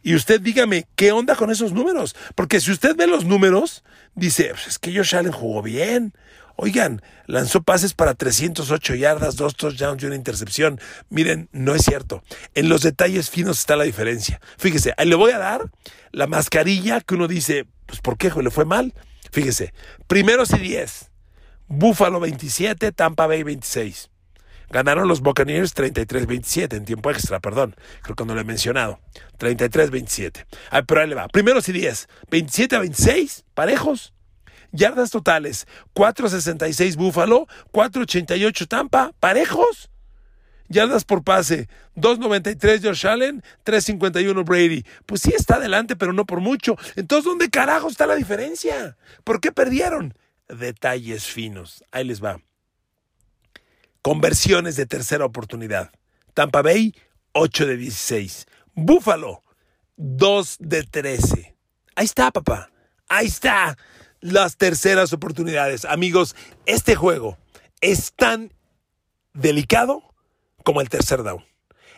Y 0.01 0.15
usted 0.15 0.41
dígame, 0.41 0.85
¿qué 0.95 1.11
onda 1.11 1.35
con 1.35 1.51
esos 1.51 1.73
números? 1.73 2.15
Porque 2.35 2.59
si 2.59 2.71
usted 2.71 2.95
ve 2.95 3.07
los 3.07 3.25
números, 3.25 3.83
dice, 4.15 4.49
pues 4.51 4.67
es 4.67 4.79
que 4.79 4.95
Josh 4.95 5.15
Allen 5.15 5.31
jugó 5.31 5.61
bien. 5.61 6.13
Oigan, 6.55 7.01
lanzó 7.25 7.63
pases 7.63 7.93
para 7.93 8.13
308 8.13 8.95
yardas, 8.95 9.35
dos 9.37 9.55
touchdowns 9.55 10.03
y 10.03 10.05
una 10.05 10.15
intercepción. 10.15 10.79
Miren, 11.09 11.49
no 11.51 11.73
es 11.73 11.83
cierto. 11.83 12.23
En 12.53 12.69
los 12.69 12.81
detalles 12.81 13.29
finos 13.29 13.59
está 13.59 13.75
la 13.75 13.85
diferencia. 13.85 14.39
Fíjese, 14.57 14.93
le 15.03 15.15
voy 15.15 15.31
a 15.31 15.39
dar 15.39 15.71
la 16.11 16.27
mascarilla 16.27 17.01
que 17.01 17.15
uno 17.15 17.27
dice, 17.27 17.65
pues 17.87 18.01
¿por 18.01 18.17
qué 18.17 18.31
le 18.41 18.51
fue 18.51 18.65
mal? 18.65 18.93
Fíjese, 19.31 19.73
primeros 20.07 20.51
y 20.51 20.59
10. 20.59 21.09
Buffalo 21.67 22.19
27, 22.19 22.91
Tampa 22.91 23.25
Bay 23.25 23.41
26. 23.41 24.11
Ganaron 24.73 25.07
los 25.07 25.21
Buccaneers 25.21 25.75
33-27 25.75 26.75
en 26.75 26.83
tiempo 26.83 27.11
extra, 27.11 27.39
perdón. 27.39 27.75
Creo 28.01 28.15
que 28.15 28.25
no 28.25 28.33
lo 28.33 28.41
he 28.41 28.43
mencionado. 28.43 28.99
33-27. 29.37 30.47
Ah, 30.71 30.81
pero 30.81 31.01
ahí 31.01 31.07
le 31.07 31.13
va. 31.13 31.27
Primeros 31.27 31.69
y 31.69 31.73
10. 31.73 32.07
27 32.31 32.75
a 32.75 32.79
26, 32.79 33.45
parejos. 33.53 34.15
Yardas 34.71 35.11
totales. 35.11 35.67
4.66 35.93 36.95
Buffalo, 36.95 37.45
4.88 37.71 38.67
Tampa, 38.67 39.13
parejos. 39.19 39.91
Yardas 40.69 41.05
por 41.05 41.23
pase. 41.23 41.69
2.93 41.95 42.83
Josh 42.83 43.05
Allen, 43.05 43.43
3.51 43.65 44.43
Brady. 44.43 44.83
Pues 45.05 45.21
sí 45.21 45.33
está 45.37 45.57
adelante, 45.57 45.95
pero 45.95 46.13
no 46.13 46.25
por 46.25 46.39
mucho. 46.39 46.77
Entonces, 46.95 47.25
¿dónde 47.25 47.51
carajo 47.51 47.89
está 47.89 48.07
la 48.07 48.15
diferencia? 48.15 48.97
¿Por 49.23 49.39
qué 49.39 49.51
perdieron? 49.51 50.15
Detalles 50.47 51.27
finos. 51.27 51.83
Ahí 51.91 52.05
les 52.05 52.23
va. 52.23 52.39
Conversiones 54.03 54.75
de 54.75 54.85
tercera 54.85 55.23
oportunidad. 55.23 55.89
Tampa 56.33 56.61
Bay, 56.61 56.93
8 57.31 57.65
de 57.65 57.77
16. 57.77 58.47
Buffalo, 58.75 59.43
2 59.95 60.57
de 60.59 60.83
13. 60.83 61.55
Ahí 61.95 62.05
está, 62.05 62.29
papá. 62.29 62.69
Ahí 63.07 63.27
está. 63.27 63.77
Las 64.19 64.57
terceras 64.57 65.13
oportunidades. 65.13 65.85
Amigos, 65.85 66.35
este 66.65 66.95
juego 66.95 67.37
es 67.79 68.11
tan 68.13 68.53
delicado 69.33 70.03
como 70.65 70.81
el 70.81 70.89
tercer 70.89 71.23
down. 71.23 71.45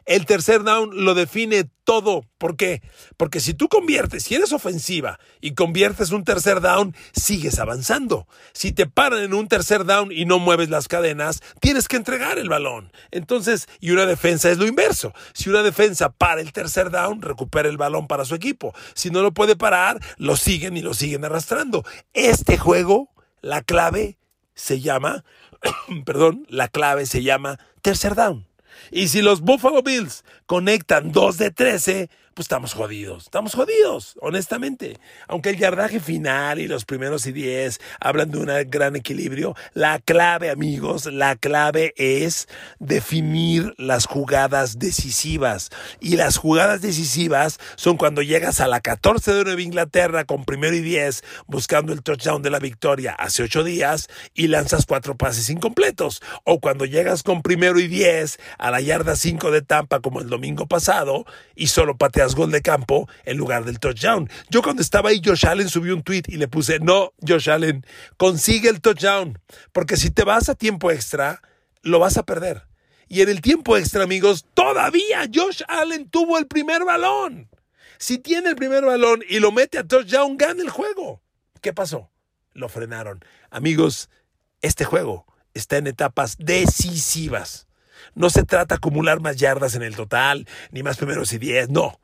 El 0.06 0.28
tercer 0.28 0.64
down 0.64 1.04
lo 1.04 1.16
define 1.16 1.68
todo. 1.84 2.24
¿Por 2.38 2.58
qué? 2.58 2.84
Porque 3.18 3.40
si 3.40 3.56
tú 3.56 3.70
conviertes, 3.70 4.24
si 4.24 4.36
eres 4.36 4.52
ofensiva 4.52 5.20
y 5.42 5.56
conviertes 5.56 6.12
un 6.12 6.24
tercer 6.24 6.62
down, 6.62 6.96
sigues 7.12 7.58
avanzando. 7.58 8.28
Si 8.54 8.72
te 8.72 8.86
paran 8.86 9.24
en 9.24 9.34
un 9.34 9.48
tercer 9.48 9.84
down 9.84 10.12
y 10.12 10.26
no 10.26 10.38
mueves 10.38 10.70
las 10.70 10.88
cadenas, 10.88 11.42
tienes 11.60 11.88
que 11.88 11.98
entregar 11.98 12.38
el 12.38 12.50
balón. 12.50 12.92
Entonces, 13.10 13.68
y 13.80 13.92
una 13.92 14.06
defensa 14.06 14.52
es 14.52 14.60
lo 14.60 14.68
inverso. 14.68 15.12
Si 15.34 15.50
una 15.50 15.64
defensa 15.64 16.10
para 16.10 16.42
el 16.42 16.54
tercer 16.54 16.92
down, 16.92 17.24
recupera 17.24 17.68
el 17.68 17.78
balón 17.78 18.08
para 18.08 18.26
su 18.26 18.36
equipo. 18.36 18.76
Si 18.94 19.10
no 19.10 19.24
lo 19.24 19.34
puede 19.34 19.56
parar, 19.56 20.00
lo 20.18 20.36
siguen 20.36 20.78
y 20.78 20.82
lo 20.82 20.94
siguen 20.94 21.26
arrastrando. 21.26 21.84
Este 22.14 22.60
juego, 22.60 23.10
la 23.42 23.64
clave 23.64 24.20
se 24.54 24.82
llama, 24.82 25.26
perdón, 26.06 26.46
la 26.48 26.68
clave 26.68 27.08
se 27.08 27.24
llama 27.24 27.60
tercer 27.82 28.14
down. 28.14 28.46
Y 28.92 29.08
si 29.08 29.22
los 29.22 29.42
Buffalo 29.42 29.82
Bills 29.82 30.24
conectan 30.46 31.12
2 31.12 31.38
de 31.38 31.52
13, 31.52 32.10
pues 32.36 32.48
estamos 32.48 32.74
jodidos, 32.74 33.24
estamos 33.24 33.54
jodidos, 33.54 34.18
honestamente. 34.20 35.00
Aunque 35.30 35.52
el 35.52 35.58
yardaje 35.58 36.02
final 36.02 36.60
y 36.60 36.68
los 36.68 36.84
primeros 36.84 37.26
y 37.28 37.32
10 37.32 37.80
hablan 38.02 38.30
de 38.30 38.38
un 38.40 38.70
gran 38.70 38.98
equilibrio, 38.98 39.56
la 39.74 40.00
clave, 40.00 40.50
amigos, 40.50 41.06
la 41.06 41.38
clave 41.38 41.94
es 41.96 42.50
definir 42.78 43.74
las 43.78 44.06
jugadas 44.06 44.80
decisivas. 44.80 45.70
Y 46.02 46.18
las 46.18 46.36
jugadas 46.36 46.82
decisivas 46.82 47.58
son 47.78 47.96
cuando 47.96 48.22
llegas 48.22 48.60
a 48.60 48.68
la 48.68 48.82
14 48.82 49.34
de 49.34 49.44
Nueva 49.46 49.62
Inglaterra 49.62 50.26
con 50.26 50.44
primero 50.44 50.76
y 50.76 50.82
10 50.82 51.24
buscando 51.48 51.94
el 51.94 52.04
touchdown 52.04 52.42
de 52.42 52.50
la 52.50 52.60
victoria 52.60 53.14
hace 53.14 53.44
8 53.44 53.64
días 53.64 54.10
y 54.34 54.48
lanzas 54.50 54.86
cuatro 54.86 55.16
pases 55.16 55.50
incompletos. 55.50 56.22
O 56.44 56.60
cuando 56.60 56.84
llegas 56.84 57.24
con 57.24 57.42
primero 57.42 57.80
y 57.80 57.88
10 57.88 58.40
a 58.58 58.72
la 58.72 58.82
yarda 58.82 59.16
5 59.16 59.52
de 59.52 59.62
Tampa 59.62 60.02
como 60.02 60.20
el 60.20 60.28
domingo 60.28 60.68
pasado 60.68 61.24
y 61.56 61.68
solo 61.68 61.96
pateas 61.96 62.25
gol 62.34 62.52
de 62.52 62.62
campo 62.62 63.08
en 63.26 63.38
lugar 63.38 63.66
del 63.66 63.80
touchdown. 63.80 64.30
Yo 64.50 64.64
cuando 64.64 64.82
estaba 64.82 65.10
ahí, 65.10 65.22
Josh 65.24 65.46
Allen 65.46 65.70
subió 65.70 65.94
un 65.94 66.02
tweet 66.02 66.24
y 66.28 66.38
le 66.38 66.48
puse, 66.48 66.80
no, 66.80 67.14
Josh 67.28 67.50
Allen, 67.50 67.86
consigue 68.18 68.70
el 68.70 68.82
touchdown, 68.82 69.40
porque 69.72 69.98
si 69.98 70.10
te 70.10 70.24
vas 70.24 70.50
a 70.50 70.56
tiempo 70.56 70.90
extra, 70.90 71.42
lo 71.84 72.00
vas 72.00 72.18
a 72.18 72.24
perder. 72.24 72.64
Y 73.08 73.22
en 73.22 73.30
el 73.30 73.42
tiempo 73.42 73.78
extra, 73.78 74.04
amigos, 74.04 74.46
todavía 74.54 75.30
Josh 75.32 75.62
Allen 75.68 76.10
tuvo 76.10 76.38
el 76.38 76.48
primer 76.48 76.84
balón. 76.86 77.50
Si 77.98 78.18
tiene 78.18 78.50
el 78.50 78.56
primer 78.56 78.84
balón 78.84 79.24
y 79.28 79.40
lo 79.40 79.52
mete 79.52 79.78
a 79.78 79.84
touchdown, 79.84 80.38
gana 80.38 80.62
el 80.62 80.70
juego. 80.70 81.22
¿Qué 81.62 81.74
pasó? 81.74 82.12
Lo 82.54 82.70
frenaron. 82.70 83.24
Amigos, 83.50 84.10
este 84.62 84.86
juego 84.86 85.26
está 85.54 85.78
en 85.78 85.88
etapas 85.88 86.36
decisivas. 86.38 87.68
No 88.14 88.30
se 88.30 88.44
trata 88.44 88.76
de 88.76 88.78
acumular 88.78 89.22
más 89.22 89.38
yardas 89.38 89.76
en 89.76 89.84
el 89.84 89.96
total, 89.96 90.48
ni 90.72 90.84
más 90.84 90.98
primeros 90.98 91.32
y 91.34 91.38
diez, 91.38 91.70
no 91.70 92.00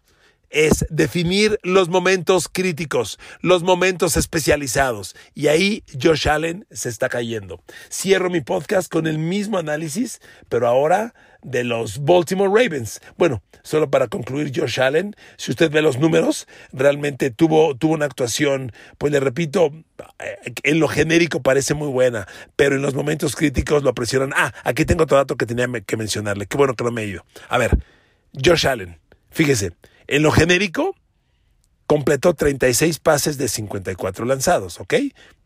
es 0.51 0.85
definir 0.89 1.59
los 1.63 1.89
momentos 1.89 2.47
críticos, 2.47 3.19
los 3.41 3.63
momentos 3.63 4.17
especializados. 4.17 5.15
Y 5.33 5.47
ahí 5.47 5.83
Josh 6.01 6.27
Allen 6.27 6.65
se 6.71 6.89
está 6.89 7.09
cayendo. 7.09 7.63
Cierro 7.91 8.29
mi 8.29 8.41
podcast 8.41 8.91
con 8.91 9.07
el 9.07 9.17
mismo 9.17 9.57
análisis, 9.57 10.21
pero 10.49 10.67
ahora 10.67 11.13
de 11.41 11.63
los 11.63 12.03
Baltimore 12.03 12.49
Ravens. 12.49 13.01
Bueno, 13.17 13.41
solo 13.63 13.89
para 13.89 14.07
concluir, 14.07 14.51
Josh 14.55 14.79
Allen, 14.79 15.15
si 15.37 15.51
usted 15.51 15.71
ve 15.71 15.81
los 15.81 15.97
números, 15.97 16.47
realmente 16.71 17.31
tuvo, 17.31 17.75
tuvo 17.75 17.93
una 17.93 18.05
actuación, 18.05 18.71
pues 18.97 19.11
le 19.11 19.19
repito, 19.19 19.71
en 20.63 20.79
lo 20.79 20.87
genérico 20.87 21.41
parece 21.41 21.73
muy 21.73 21.87
buena, 21.87 22.27
pero 22.55 22.75
en 22.75 22.81
los 22.81 22.93
momentos 22.93 23.35
críticos 23.35 23.83
lo 23.83 23.93
presionan. 23.93 24.33
Ah, 24.35 24.53
aquí 24.63 24.85
tengo 24.85 25.03
otro 25.03 25.17
dato 25.17 25.35
que 25.35 25.45
tenía 25.45 25.67
que 25.85 25.97
mencionarle. 25.97 26.45
Qué 26.45 26.57
bueno 26.57 26.75
que 26.75 26.83
no 26.83 26.91
me 26.91 27.03
he 27.03 27.07
ido. 27.07 27.25
A 27.49 27.57
ver, 27.57 27.77
Josh 28.33 28.67
Allen, 28.67 28.99
fíjese, 29.31 29.71
en 30.11 30.23
lo 30.23 30.31
genérico, 30.33 30.93
completó 31.87 32.33
36 32.33 32.99
pases 32.99 33.37
de 33.37 33.47
54 33.47 34.25
lanzados, 34.25 34.81
¿ok? 34.81 34.95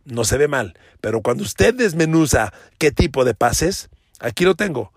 No 0.06 0.24
se 0.24 0.40
ve 0.40 0.48
mal, 0.48 0.76
pero 1.02 1.22
cuando 1.22 1.44
usted 1.44 1.76
desmenuza 1.76 2.52
qué 2.80 2.90
tipo 2.90 3.26
de 3.26 3.36
pases, 3.36 3.90
aquí 4.20 4.44
lo 4.44 4.56
tengo. 4.56 4.92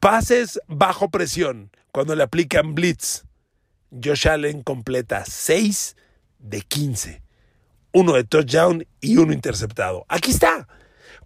Pases 0.00 0.58
bajo 0.68 1.10
presión, 1.10 1.70
cuando 1.92 2.16
le 2.16 2.22
aplican 2.22 2.74
blitz. 2.74 3.24
Josh 4.02 4.26
Allen 4.26 4.62
completa 4.62 5.26
6 5.26 5.94
de 6.38 6.62
15. 6.62 7.22
Uno 7.92 8.14
de 8.14 8.24
touchdown 8.24 8.86
y 9.02 9.18
uno 9.18 9.34
interceptado. 9.34 10.06
Aquí 10.08 10.30
está. 10.30 10.66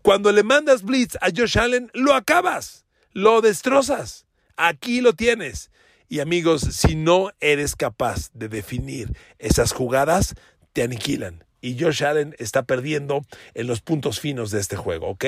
Cuando 0.02 0.32
le 0.32 0.42
mandas 0.42 0.82
blitz 0.82 1.16
a 1.20 1.28
Josh 1.34 1.60
Allen, 1.60 1.92
lo 1.94 2.12
acabas, 2.12 2.86
lo 3.12 3.40
destrozas. 3.40 4.26
Aquí 4.56 5.00
lo 5.00 5.12
tienes. 5.12 5.70
Y 6.08 6.20
amigos, 6.20 6.62
si 6.62 6.94
no 6.94 7.30
eres 7.40 7.76
capaz 7.76 8.30
de 8.32 8.48
definir 8.48 9.16
esas 9.38 9.72
jugadas, 9.72 10.34
te 10.72 10.82
aniquilan. 10.82 11.44
Y 11.60 11.80
Josh 11.80 12.04
Allen 12.04 12.36
está 12.38 12.62
perdiendo 12.62 13.24
en 13.54 13.66
los 13.66 13.80
puntos 13.80 14.20
finos 14.20 14.50
de 14.50 14.60
este 14.60 14.76
juego, 14.76 15.08
¿ok? 15.08 15.24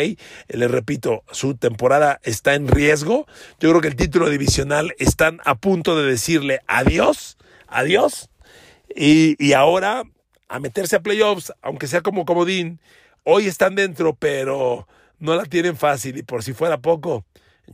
Les 0.48 0.70
repito, 0.70 1.24
su 1.32 1.56
temporada 1.56 2.20
está 2.22 2.54
en 2.54 2.68
riesgo. 2.68 3.26
Yo 3.58 3.70
creo 3.70 3.80
que 3.80 3.88
el 3.88 3.96
título 3.96 4.30
divisional 4.30 4.94
están 4.98 5.40
a 5.44 5.56
punto 5.56 5.96
de 5.96 6.08
decirle 6.08 6.60
adiós, 6.68 7.38
adiós. 7.66 8.30
Y, 8.94 9.42
y 9.44 9.52
ahora 9.54 10.04
a 10.48 10.60
meterse 10.60 10.96
a 10.96 11.02
playoffs, 11.02 11.52
aunque 11.62 11.86
sea 11.86 12.02
como 12.02 12.24
comodín. 12.24 12.80
Hoy 13.24 13.46
están 13.46 13.74
dentro, 13.74 14.14
pero 14.14 14.86
no 15.18 15.34
la 15.34 15.44
tienen 15.44 15.76
fácil. 15.76 16.16
Y 16.18 16.22
por 16.22 16.42
si 16.42 16.52
fuera 16.52 16.78
poco, 16.78 17.24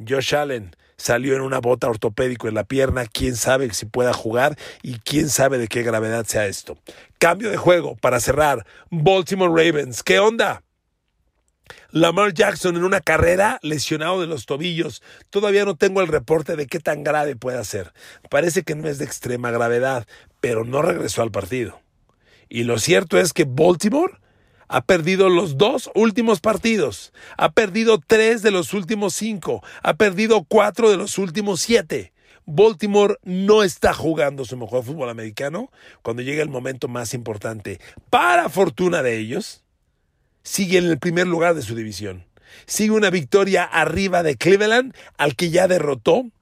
Josh 0.09 0.35
Allen 0.35 0.75
salió 0.97 1.35
en 1.35 1.43
una 1.43 1.61
bota 1.61 1.89
ortopédico 1.89 2.49
en 2.49 2.55
la 2.55 2.65
pierna, 2.65 3.07
quién 3.07 3.37
sabe 3.37 3.73
si 3.73 3.87
pueda 3.87 4.13
jugar 4.13 4.57
y 4.83 4.99
quién 4.99 5.29
sabe 5.29 5.59
de 5.59 5.69
qué 5.69 5.83
gravedad 5.83 6.25
sea 6.27 6.47
esto. 6.47 6.79
Cambio 7.19 7.51
de 7.51 7.57
juego 7.57 7.97
para 7.97 8.21
cerrar. 8.21 8.67
Baltimore 8.91 9.51
Ravens, 9.51 10.03
¿qué 10.03 10.19
onda? 10.19 10.63
Lamar 11.91 12.35
Jackson 12.35 12.77
en 12.77 12.85
una 12.85 13.01
carrera 13.01 13.59
lesionado 13.63 14.21
de 14.21 14.27
los 14.27 14.47
tobillos. 14.47 15.03
Todavía 15.31 15.65
no 15.65 15.77
tengo 15.77 16.01
el 16.01 16.09
reporte 16.09 16.57
de 16.57 16.67
qué 16.67 16.81
tan 16.81 17.05
grave 17.05 17.37
pueda 17.37 17.63
ser. 17.65 17.93
Parece 18.31 18.65
que 18.65 18.75
no 18.75 18.89
es 18.89 18.99
de 18.99 19.05
extrema 19.05 19.51
gravedad, 19.51 20.07
pero 20.41 20.65
no 20.65 20.83
regresó 20.83 21.23
al 21.23 21.31
partido. 21.31 21.81
Y 22.49 22.65
lo 22.65 22.79
cierto 22.79 23.19
es 23.19 23.33
que 23.33 23.47
Baltimore 23.49 24.19
ha 24.75 24.81
perdido 24.81 25.29
los 25.29 25.57
dos 25.57 25.89
últimos 25.95 26.41
partidos, 26.41 27.13
ha 27.37 27.53
perdido 27.53 28.01
tres 28.05 28.43
de 28.43 28.51
los 28.51 28.75
últimos 28.75 29.15
cinco, 29.15 29.63
ha 29.85 29.95
perdido 29.95 30.43
cuatro 30.43 30.91
de 30.91 30.97
los 30.97 31.17
últimos 31.17 31.61
siete. 31.61 32.13
Baltimore 32.45 33.17
no 33.23 33.63
está 33.63 33.95
jugando 33.95 34.45
su 34.45 34.57
mejor 34.57 34.83
fútbol 34.83 35.11
americano 35.11 35.71
cuando 36.03 36.23
llega 36.23 36.43
el 36.43 36.49
momento 36.49 36.89
más 36.89 37.15
importante. 37.15 37.79
Para 38.11 38.49
fortuna 38.49 39.05
de 39.05 39.17
ellos, 39.17 39.63
sigue 40.43 40.79
en 40.79 40.87
el 40.87 40.99
primer 40.99 41.29
lugar 41.29 41.55
de 41.55 41.63
su 41.63 41.77
división. 41.77 42.25
Sigue 42.67 42.91
una 42.91 43.11
victoria 43.11 43.63
arriba 43.63 44.25
de 44.25 44.37
Cleveland, 44.37 44.93
al 45.17 45.37
que 45.37 45.51
ya 45.51 45.69
derrotó 45.69 46.33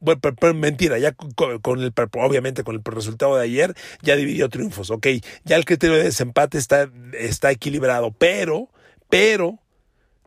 bueno, 0.00 0.20
mentira, 0.54 0.98
ya 0.98 1.12
con, 1.12 1.80
el, 1.80 1.92
obviamente 2.14 2.64
con 2.64 2.74
el 2.74 2.82
resultado 2.84 3.36
de 3.36 3.44
ayer 3.44 3.74
ya 4.02 4.16
dividió 4.16 4.48
triunfos, 4.48 4.90
ok, 4.90 5.06
ya 5.44 5.56
el 5.56 5.64
criterio 5.64 5.96
de 5.96 6.04
desempate 6.04 6.58
está, 6.58 6.90
está 7.12 7.50
equilibrado, 7.50 8.12
pero, 8.12 8.70
pero, 9.08 9.58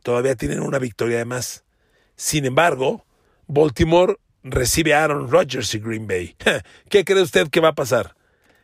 todavía 0.04 0.36
tienen 0.36 0.60
una 0.62 0.80
victoria 0.80 1.18
de 1.18 1.26
más. 1.26 1.64
Sin 2.16 2.46
embargo, 2.46 3.06
Baltimore 3.48 4.18
recibe 4.44 4.94
a 4.94 5.04
Aaron 5.04 5.32
Rodgers 5.32 5.74
y 5.74 5.80
Green 5.80 6.08
Bay. 6.08 6.36
¿Qué 6.90 7.04
cree 7.04 7.22
usted 7.22 7.50
que 7.50 7.60
va 7.60 7.70
a 7.70 7.76
pasar? 7.76 8.16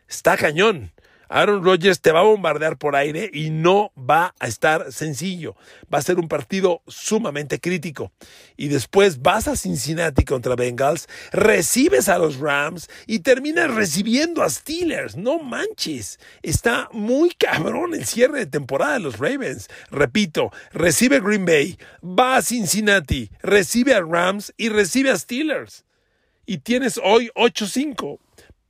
Está 0.08 0.38
cañón. 0.38 0.92
Aaron 1.30 1.64
Rodgers 1.64 2.02
te 2.02 2.12
va 2.12 2.22
a 2.22 2.24
bombardear 2.24 2.78
por 2.78 2.96
aire 2.96 3.30
y 3.32 3.52
no 3.52 3.92
va 3.98 4.36
a 4.40 4.48
estar 4.48 4.92
sencillo. 4.92 5.56
Va 5.94 6.00
a 6.00 6.02
ser 6.02 6.18
un 6.18 6.28
partido 6.28 6.82
sumamente 6.88 7.60
crítico. 7.60 8.12
Y 8.58 8.68
después 8.68 9.22
vas 9.22 9.48
a 9.48 9.56
Cincinnati 9.56 10.26
contra 10.26 10.56
Bengals, 10.56 11.08
recibes 11.32 12.10
a 12.10 12.18
los 12.18 12.38
Rams 12.38 12.90
y 13.06 13.20
terminas 13.20 13.74
recibiendo 13.74 14.42
a 14.42 14.50
Steelers. 14.50 15.16
No 15.16 15.40
manches. 15.40 16.20
Está 16.42 16.90
muy 16.92 17.30
cabrón 17.30 17.94
el 17.94 18.06
cierre 18.06 18.40
de 18.40 18.46
temporada 18.48 18.94
de 18.94 19.00
los 19.02 19.20
Ravens. 19.20 19.70
Repito, 19.92 20.52
recibe 20.74 21.20
Green 21.20 21.46
Bay, 21.46 21.78
va 22.04 22.38
a 22.38 22.42
Cincinnati, 22.42 23.30
recibe 23.42 23.94
a 23.94 24.02
Rams 24.02 24.54
y 24.58 24.70
recibe 24.70 25.12
a 25.12 25.18
Steelers. 25.18 25.86
Y 26.46 26.58
tienes 26.58 27.00
hoy 27.04 27.30
8-5. 27.36 28.18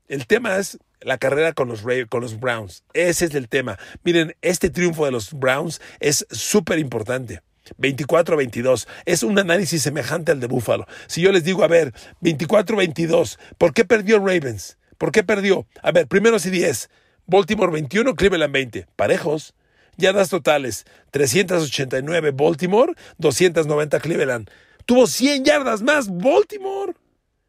El 0.10 0.28
tema 0.28 0.58
es 0.58 0.78
la 1.01 1.17
carrera 1.17 1.53
con 1.53 1.69
los, 1.69 1.83
con 2.09 2.21
los 2.21 2.39
Browns. 2.39 2.83
Ese 2.93 3.25
es 3.25 3.35
el 3.35 3.47
tema. 3.47 3.77
Miren, 4.03 4.35
este 4.41 4.69
triunfo 4.69 5.05
de 5.05 5.12
los 5.12 5.33
Browns 5.33 5.81
es 5.99 6.25
súper 6.29 6.79
importante. 6.79 7.41
24 7.77 8.35
22. 8.38 8.88
Es 9.05 9.23
un 9.23 9.38
análisis 9.38 9.81
semejante 9.81 10.31
al 10.31 10.39
de 10.39 10.47
Buffalo. 10.47 10.88
Si 11.07 11.21
yo 11.21 11.31
les 11.31 11.43
digo, 11.43 11.63
a 11.63 11.67
ver, 11.67 11.93
24 12.21 12.75
22, 12.75 13.39
¿por 13.57 13.73
qué 13.73 13.85
perdió 13.85 14.19
Ravens? 14.19 14.77
¿Por 14.97 15.12
qué 15.12 15.23
perdió? 15.23 15.67
A 15.81 15.91
ver, 15.91 16.07
primeros 16.07 16.45
y 16.45 16.49
10. 16.49 16.89
Baltimore 17.25 17.71
21, 17.71 18.15
Cleveland 18.15 18.53
20. 18.53 18.88
Parejos. 18.95 19.53
Yardas 19.97 20.29
totales. 20.29 20.85
389 21.12 22.31
Baltimore, 22.31 22.93
290 23.17 23.99
Cleveland. 23.99 24.49
Tuvo 24.85 25.07
100 25.07 25.45
yardas 25.45 25.81
más 25.81 26.07
Baltimore. 26.09 26.93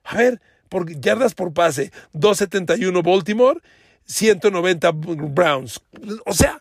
A 0.04 0.16
ver, 0.16 0.40
yardas 1.00 1.34
por 1.34 1.52
pase, 1.52 1.92
271 2.12 3.02
Baltimore, 3.02 3.60
190 4.04 4.90
Browns. 4.92 5.80
O 6.26 6.32
sea, 6.32 6.58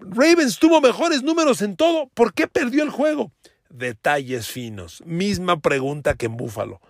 Ravens 0.00 0.58
tuvo 0.58 0.80
mejores 0.80 1.22
números 1.22 1.62
en 1.62 1.76
todo. 1.76 2.08
¿Por 2.14 2.34
qué 2.34 2.46
perdió 2.46 2.82
el 2.82 2.90
juego? 2.90 3.32
Detalles 3.68 4.48
finos. 4.48 5.02
Misma 5.04 5.60
pregunta 5.60 6.14
que 6.14 6.26
en 6.26 6.36
Buffalo. 6.36 6.80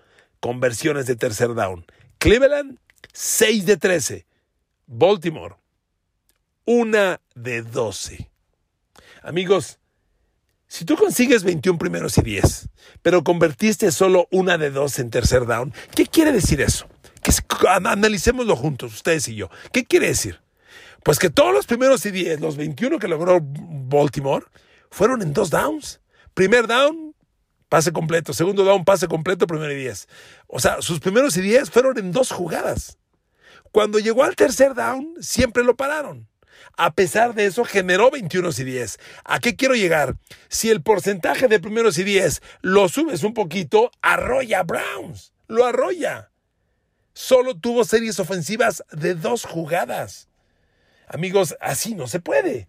Conversiones 0.40 1.06
de 1.06 1.16
tercer 1.16 1.54
down. 1.54 1.86
Cleveland, 2.18 2.78
6 3.12 3.66
de 3.66 3.76
13. 3.76 4.26
Baltimore, 4.86 5.56
1 6.66 7.18
de 7.34 7.62
12. 7.62 8.30
Amigos, 9.22 9.78
si 10.74 10.84
tú 10.84 10.96
consigues 10.96 11.44
21 11.44 11.78
primeros 11.78 12.18
y 12.18 12.22
10, 12.22 12.68
pero 13.00 13.22
convertiste 13.22 13.92
solo 13.92 14.26
una 14.32 14.58
de 14.58 14.72
dos 14.72 14.98
en 14.98 15.08
tercer 15.08 15.46
down, 15.46 15.72
¿qué 15.94 16.04
quiere 16.04 16.32
decir 16.32 16.60
eso? 16.60 16.88
Analicémoslo 17.68 18.56
juntos, 18.56 18.92
ustedes 18.92 19.28
y 19.28 19.36
yo. 19.36 19.50
¿Qué 19.72 19.84
quiere 19.84 20.08
decir? 20.08 20.40
Pues 21.04 21.20
que 21.20 21.30
todos 21.30 21.54
los 21.54 21.66
primeros 21.66 22.04
y 22.06 22.10
10, 22.10 22.40
los 22.40 22.56
21 22.56 22.98
que 22.98 23.06
logró 23.06 23.38
Baltimore, 23.40 24.46
fueron 24.90 25.22
en 25.22 25.32
dos 25.32 25.48
downs. 25.48 26.00
Primer 26.34 26.66
down, 26.66 27.14
pase 27.68 27.92
completo. 27.92 28.32
Segundo 28.32 28.64
down, 28.64 28.84
pase 28.84 29.06
completo, 29.06 29.46
primero 29.46 29.70
y 29.70 29.76
10. 29.76 30.08
O 30.48 30.58
sea, 30.58 30.82
sus 30.82 30.98
primeros 30.98 31.36
y 31.36 31.42
10 31.42 31.70
fueron 31.70 31.98
en 31.98 32.10
dos 32.10 32.32
jugadas. 32.32 32.98
Cuando 33.70 34.00
llegó 34.00 34.24
al 34.24 34.34
tercer 34.34 34.74
down, 34.74 35.14
siempre 35.20 35.62
lo 35.62 35.76
pararon. 35.76 36.28
A 36.76 36.92
pesar 36.94 37.34
de 37.34 37.46
eso, 37.46 37.64
generó 37.64 38.10
21 38.10 38.50
y 38.58 38.64
10. 38.64 38.98
¿A 39.24 39.38
qué 39.38 39.54
quiero 39.54 39.74
llegar? 39.74 40.16
Si 40.48 40.70
el 40.70 40.82
porcentaje 40.82 41.48
de 41.48 41.60
primeros 41.60 41.98
y 41.98 42.04
10 42.04 42.42
lo 42.62 42.88
subes 42.88 43.22
un 43.22 43.34
poquito, 43.34 43.90
arrolla 44.02 44.62
Browns. 44.62 45.32
Lo 45.46 45.64
arrolla. 45.64 46.30
Solo 47.12 47.56
tuvo 47.56 47.84
series 47.84 48.18
ofensivas 48.18 48.82
de 48.90 49.14
dos 49.14 49.44
jugadas. 49.44 50.28
Amigos, 51.06 51.56
así 51.60 51.94
no 51.94 52.08
se 52.08 52.18
puede. 52.18 52.66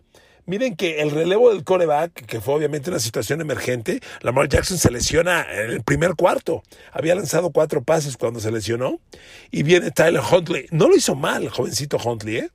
Miren 0.48 0.76
que 0.76 1.02
el 1.02 1.10
relevo 1.10 1.52
del 1.52 1.63
coreback, 1.63 2.13
que 2.28 2.39
fue 2.39 2.54
obviamente 2.54 2.91
una 2.91 3.00
situación 3.00 3.41
emergente, 3.41 4.02
Lamar 4.22 4.48
Jackson 4.48 4.78
se 4.78 4.91
lesiona 4.91 5.44
en 5.52 5.72
el 5.72 5.84
primer 5.84 6.13
cuarto. 6.13 6.62
Había 6.91 7.15
lanzado 7.15 7.50
cuatro 7.50 7.84
pases 7.84 8.15
cuando 8.15 8.39
se 8.39 8.52
lesionó. 8.52 9.00
Y 9.50 9.63
viene 9.63 9.89
Tyler 9.89 10.22
Huntley. 10.22 10.68
No 10.70 10.88
lo 10.88 10.96
hizo 10.96 11.15
mal, 11.15 11.50
jovencito 11.50 11.98
Huntley, 11.98 12.38
¿eh? 12.38 12.50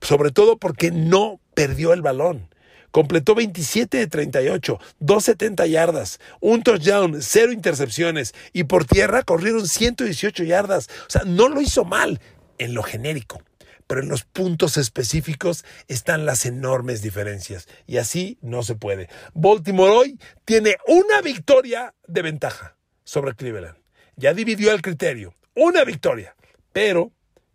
Sobre 0.00 0.30
todo 0.30 0.58
porque 0.58 0.90
no 0.90 1.40
perdió 1.54 1.92
el 1.92 2.02
balón. 2.02 2.48
Completó 2.90 3.36
27 3.36 3.98
de 3.98 4.06
38, 4.08 4.78
270 4.98 5.66
yardas, 5.66 6.18
un 6.40 6.64
touchdown, 6.64 7.22
cero 7.22 7.52
intercepciones 7.52 8.34
y 8.52 8.64
por 8.64 8.84
tierra 8.84 9.22
corrieron 9.22 9.68
118 9.68 10.42
yardas. 10.42 10.88
O 11.06 11.10
sea, 11.10 11.22
no 11.24 11.48
lo 11.48 11.60
hizo 11.60 11.84
mal 11.84 12.20
en 12.58 12.74
lo 12.74 12.82
genérico 12.82 13.40
pero 13.90 14.02
en 14.02 14.08
los 14.08 14.22
puntos 14.22 14.76
específicos 14.76 15.64
están 15.88 16.24
las 16.24 16.46
enormes 16.46 17.02
diferencias. 17.02 17.66
Y 17.88 17.96
así 17.96 18.38
no 18.40 18.62
se 18.62 18.76
puede. 18.76 19.08
Baltimore 19.34 19.90
hoy 19.90 20.20
tiene 20.44 20.76
una 20.86 21.20
victoria 21.22 21.92
de 22.06 22.22
ventaja 22.22 22.76
sobre 23.02 23.34
Cleveland. 23.34 23.76
Ya 24.14 24.32
dividió 24.32 24.70
el 24.70 24.80
criterio. 24.80 25.34
Una 25.56 25.82
victoria. 25.82 26.36
Pero, 26.72 27.10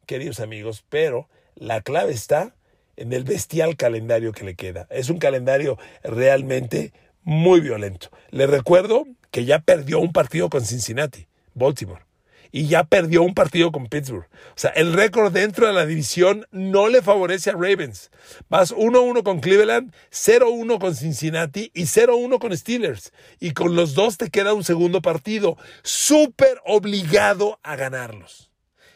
queridos 0.05 0.41
amigos, 0.41 0.83
pero 0.89 1.29
la 1.55 1.81
clave 1.81 2.13
está 2.13 2.55
en 2.97 3.13
el 3.13 3.23
bestial 3.23 3.75
calendario 3.75 4.31
que 4.31 4.45
le 4.45 4.55
queda. 4.55 4.87
Es 4.89 5.09
un 5.09 5.17
calendario 5.17 5.77
realmente 6.03 6.93
muy 7.23 7.59
violento. 7.59 8.09
Le 8.29 8.47
recuerdo 8.47 9.05
que 9.31 9.45
ya 9.45 9.59
perdió 9.59 9.99
un 9.99 10.13
partido 10.13 10.49
con 10.49 10.65
Cincinnati, 10.65 11.27
Baltimore 11.53 12.05
y 12.51 12.67
ya 12.67 12.85
perdió 12.85 13.21
un 13.21 13.33
partido 13.33 13.69
con 13.73 13.87
Pittsburgh. 13.87 14.29
O 14.31 14.57
sea, 14.57 14.69
el 14.71 14.93
récord 14.93 15.33
dentro 15.33 15.67
de 15.67 15.73
la 15.73 15.85
división 15.85 16.47
no 16.51 16.87
le 16.87 17.01
favorece 17.01 17.49
a 17.49 17.53
Ravens. 17.53 18.11
Vas 18.47 18.73
1-1 18.73 19.23
con 19.23 19.41
Cleveland, 19.41 19.93
0-1 20.09 20.79
con 20.79 20.95
Cincinnati 20.95 21.69
y 21.73 21.83
0-1 21.83 22.39
con 22.39 22.55
Steelers. 22.55 23.11
Y 23.41 23.51
con 23.51 23.75
los 23.75 23.93
dos 23.93 24.17
te 24.17 24.29
queda 24.29 24.53
un 24.53 24.63
segundo 24.63 25.01
partido. 25.01 25.57
Súper 25.83 26.61
obligado 26.65 27.59
a 27.61 27.75
ganarlos. 27.75 28.54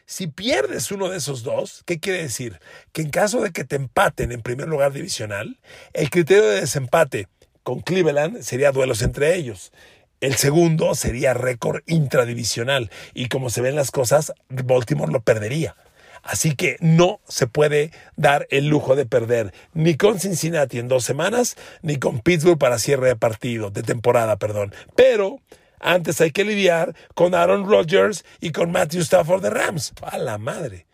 Si 0.09 0.25
pierdes 0.25 0.91
uno 0.91 1.07
de 1.07 1.17
esos 1.17 1.43
dos, 1.43 1.83
¿qué 1.85 1.99
quiere 1.99 2.23
decir? 2.23 2.59
Que 2.93 3.03
en 3.03 3.11
caso 3.11 3.41
de 3.41 3.51
que 3.51 3.63
te 3.63 3.75
empaten 3.75 4.31
en 4.31 4.41
primer 4.41 4.67
lugar 4.67 4.91
divisional, 4.91 5.59
el 5.93 6.09
criterio 6.09 6.47
de 6.47 6.61
desempate 6.61 7.27
con 7.61 7.81
Cleveland 7.81 8.41
sería 8.41 8.71
duelos 8.71 9.03
entre 9.03 9.35
ellos. 9.35 9.71
El 10.19 10.33
segundo 10.33 10.95
sería 10.95 11.35
récord 11.35 11.83
intradivisional 11.85 12.89
y 13.13 13.27
como 13.27 13.51
se 13.51 13.61
ven 13.61 13.75
las 13.75 13.91
cosas, 13.91 14.33
Baltimore 14.49 15.13
lo 15.13 15.21
perdería. 15.21 15.75
Así 16.23 16.55
que 16.55 16.77
no 16.79 17.19
se 17.27 17.45
puede 17.45 17.91
dar 18.15 18.47
el 18.49 18.65
lujo 18.67 18.95
de 18.95 19.05
perder 19.05 19.53
ni 19.75 19.95
con 19.95 20.19
Cincinnati 20.19 20.79
en 20.79 20.87
dos 20.87 21.03
semanas, 21.03 21.55
ni 21.83 21.97
con 21.97 22.19
Pittsburgh 22.19 22.57
para 22.57 22.79
cierre 22.79 23.09
de 23.09 23.15
partido, 23.15 23.69
de 23.69 23.83
temporada, 23.83 24.37
perdón. 24.37 24.73
Pero 24.95 25.39
antes 25.79 26.21
hay 26.21 26.31
que 26.31 26.45
lidiar 26.45 26.95
con 27.15 27.35
Aaron 27.35 27.67
Rodgers 27.67 28.25
y 28.39 28.51
con 28.51 28.71
Matthew 28.71 29.01
Stafford 29.01 29.41
de 29.41 29.49
Rams. 29.49 29.93
A 30.01 30.17
la 30.17 30.37
madre. 30.37 30.85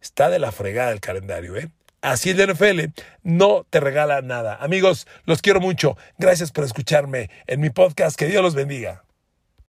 Está 0.00 0.30
de 0.30 0.38
la 0.38 0.52
fregada 0.52 0.92
el 0.92 1.00
calendario, 1.00 1.56
¿eh? 1.56 1.70
Así 2.00 2.30
el 2.30 2.52
NFL 2.52 3.00
no 3.22 3.64
te 3.70 3.78
regala 3.78 4.22
nada. 4.22 4.56
Amigos, 4.60 5.06
los 5.24 5.40
quiero 5.40 5.60
mucho. 5.60 5.96
Gracias 6.18 6.50
por 6.50 6.64
escucharme 6.64 7.30
en 7.46 7.60
mi 7.60 7.70
podcast. 7.70 8.18
Que 8.18 8.26
Dios 8.26 8.42
los 8.42 8.56
bendiga. 8.56 9.04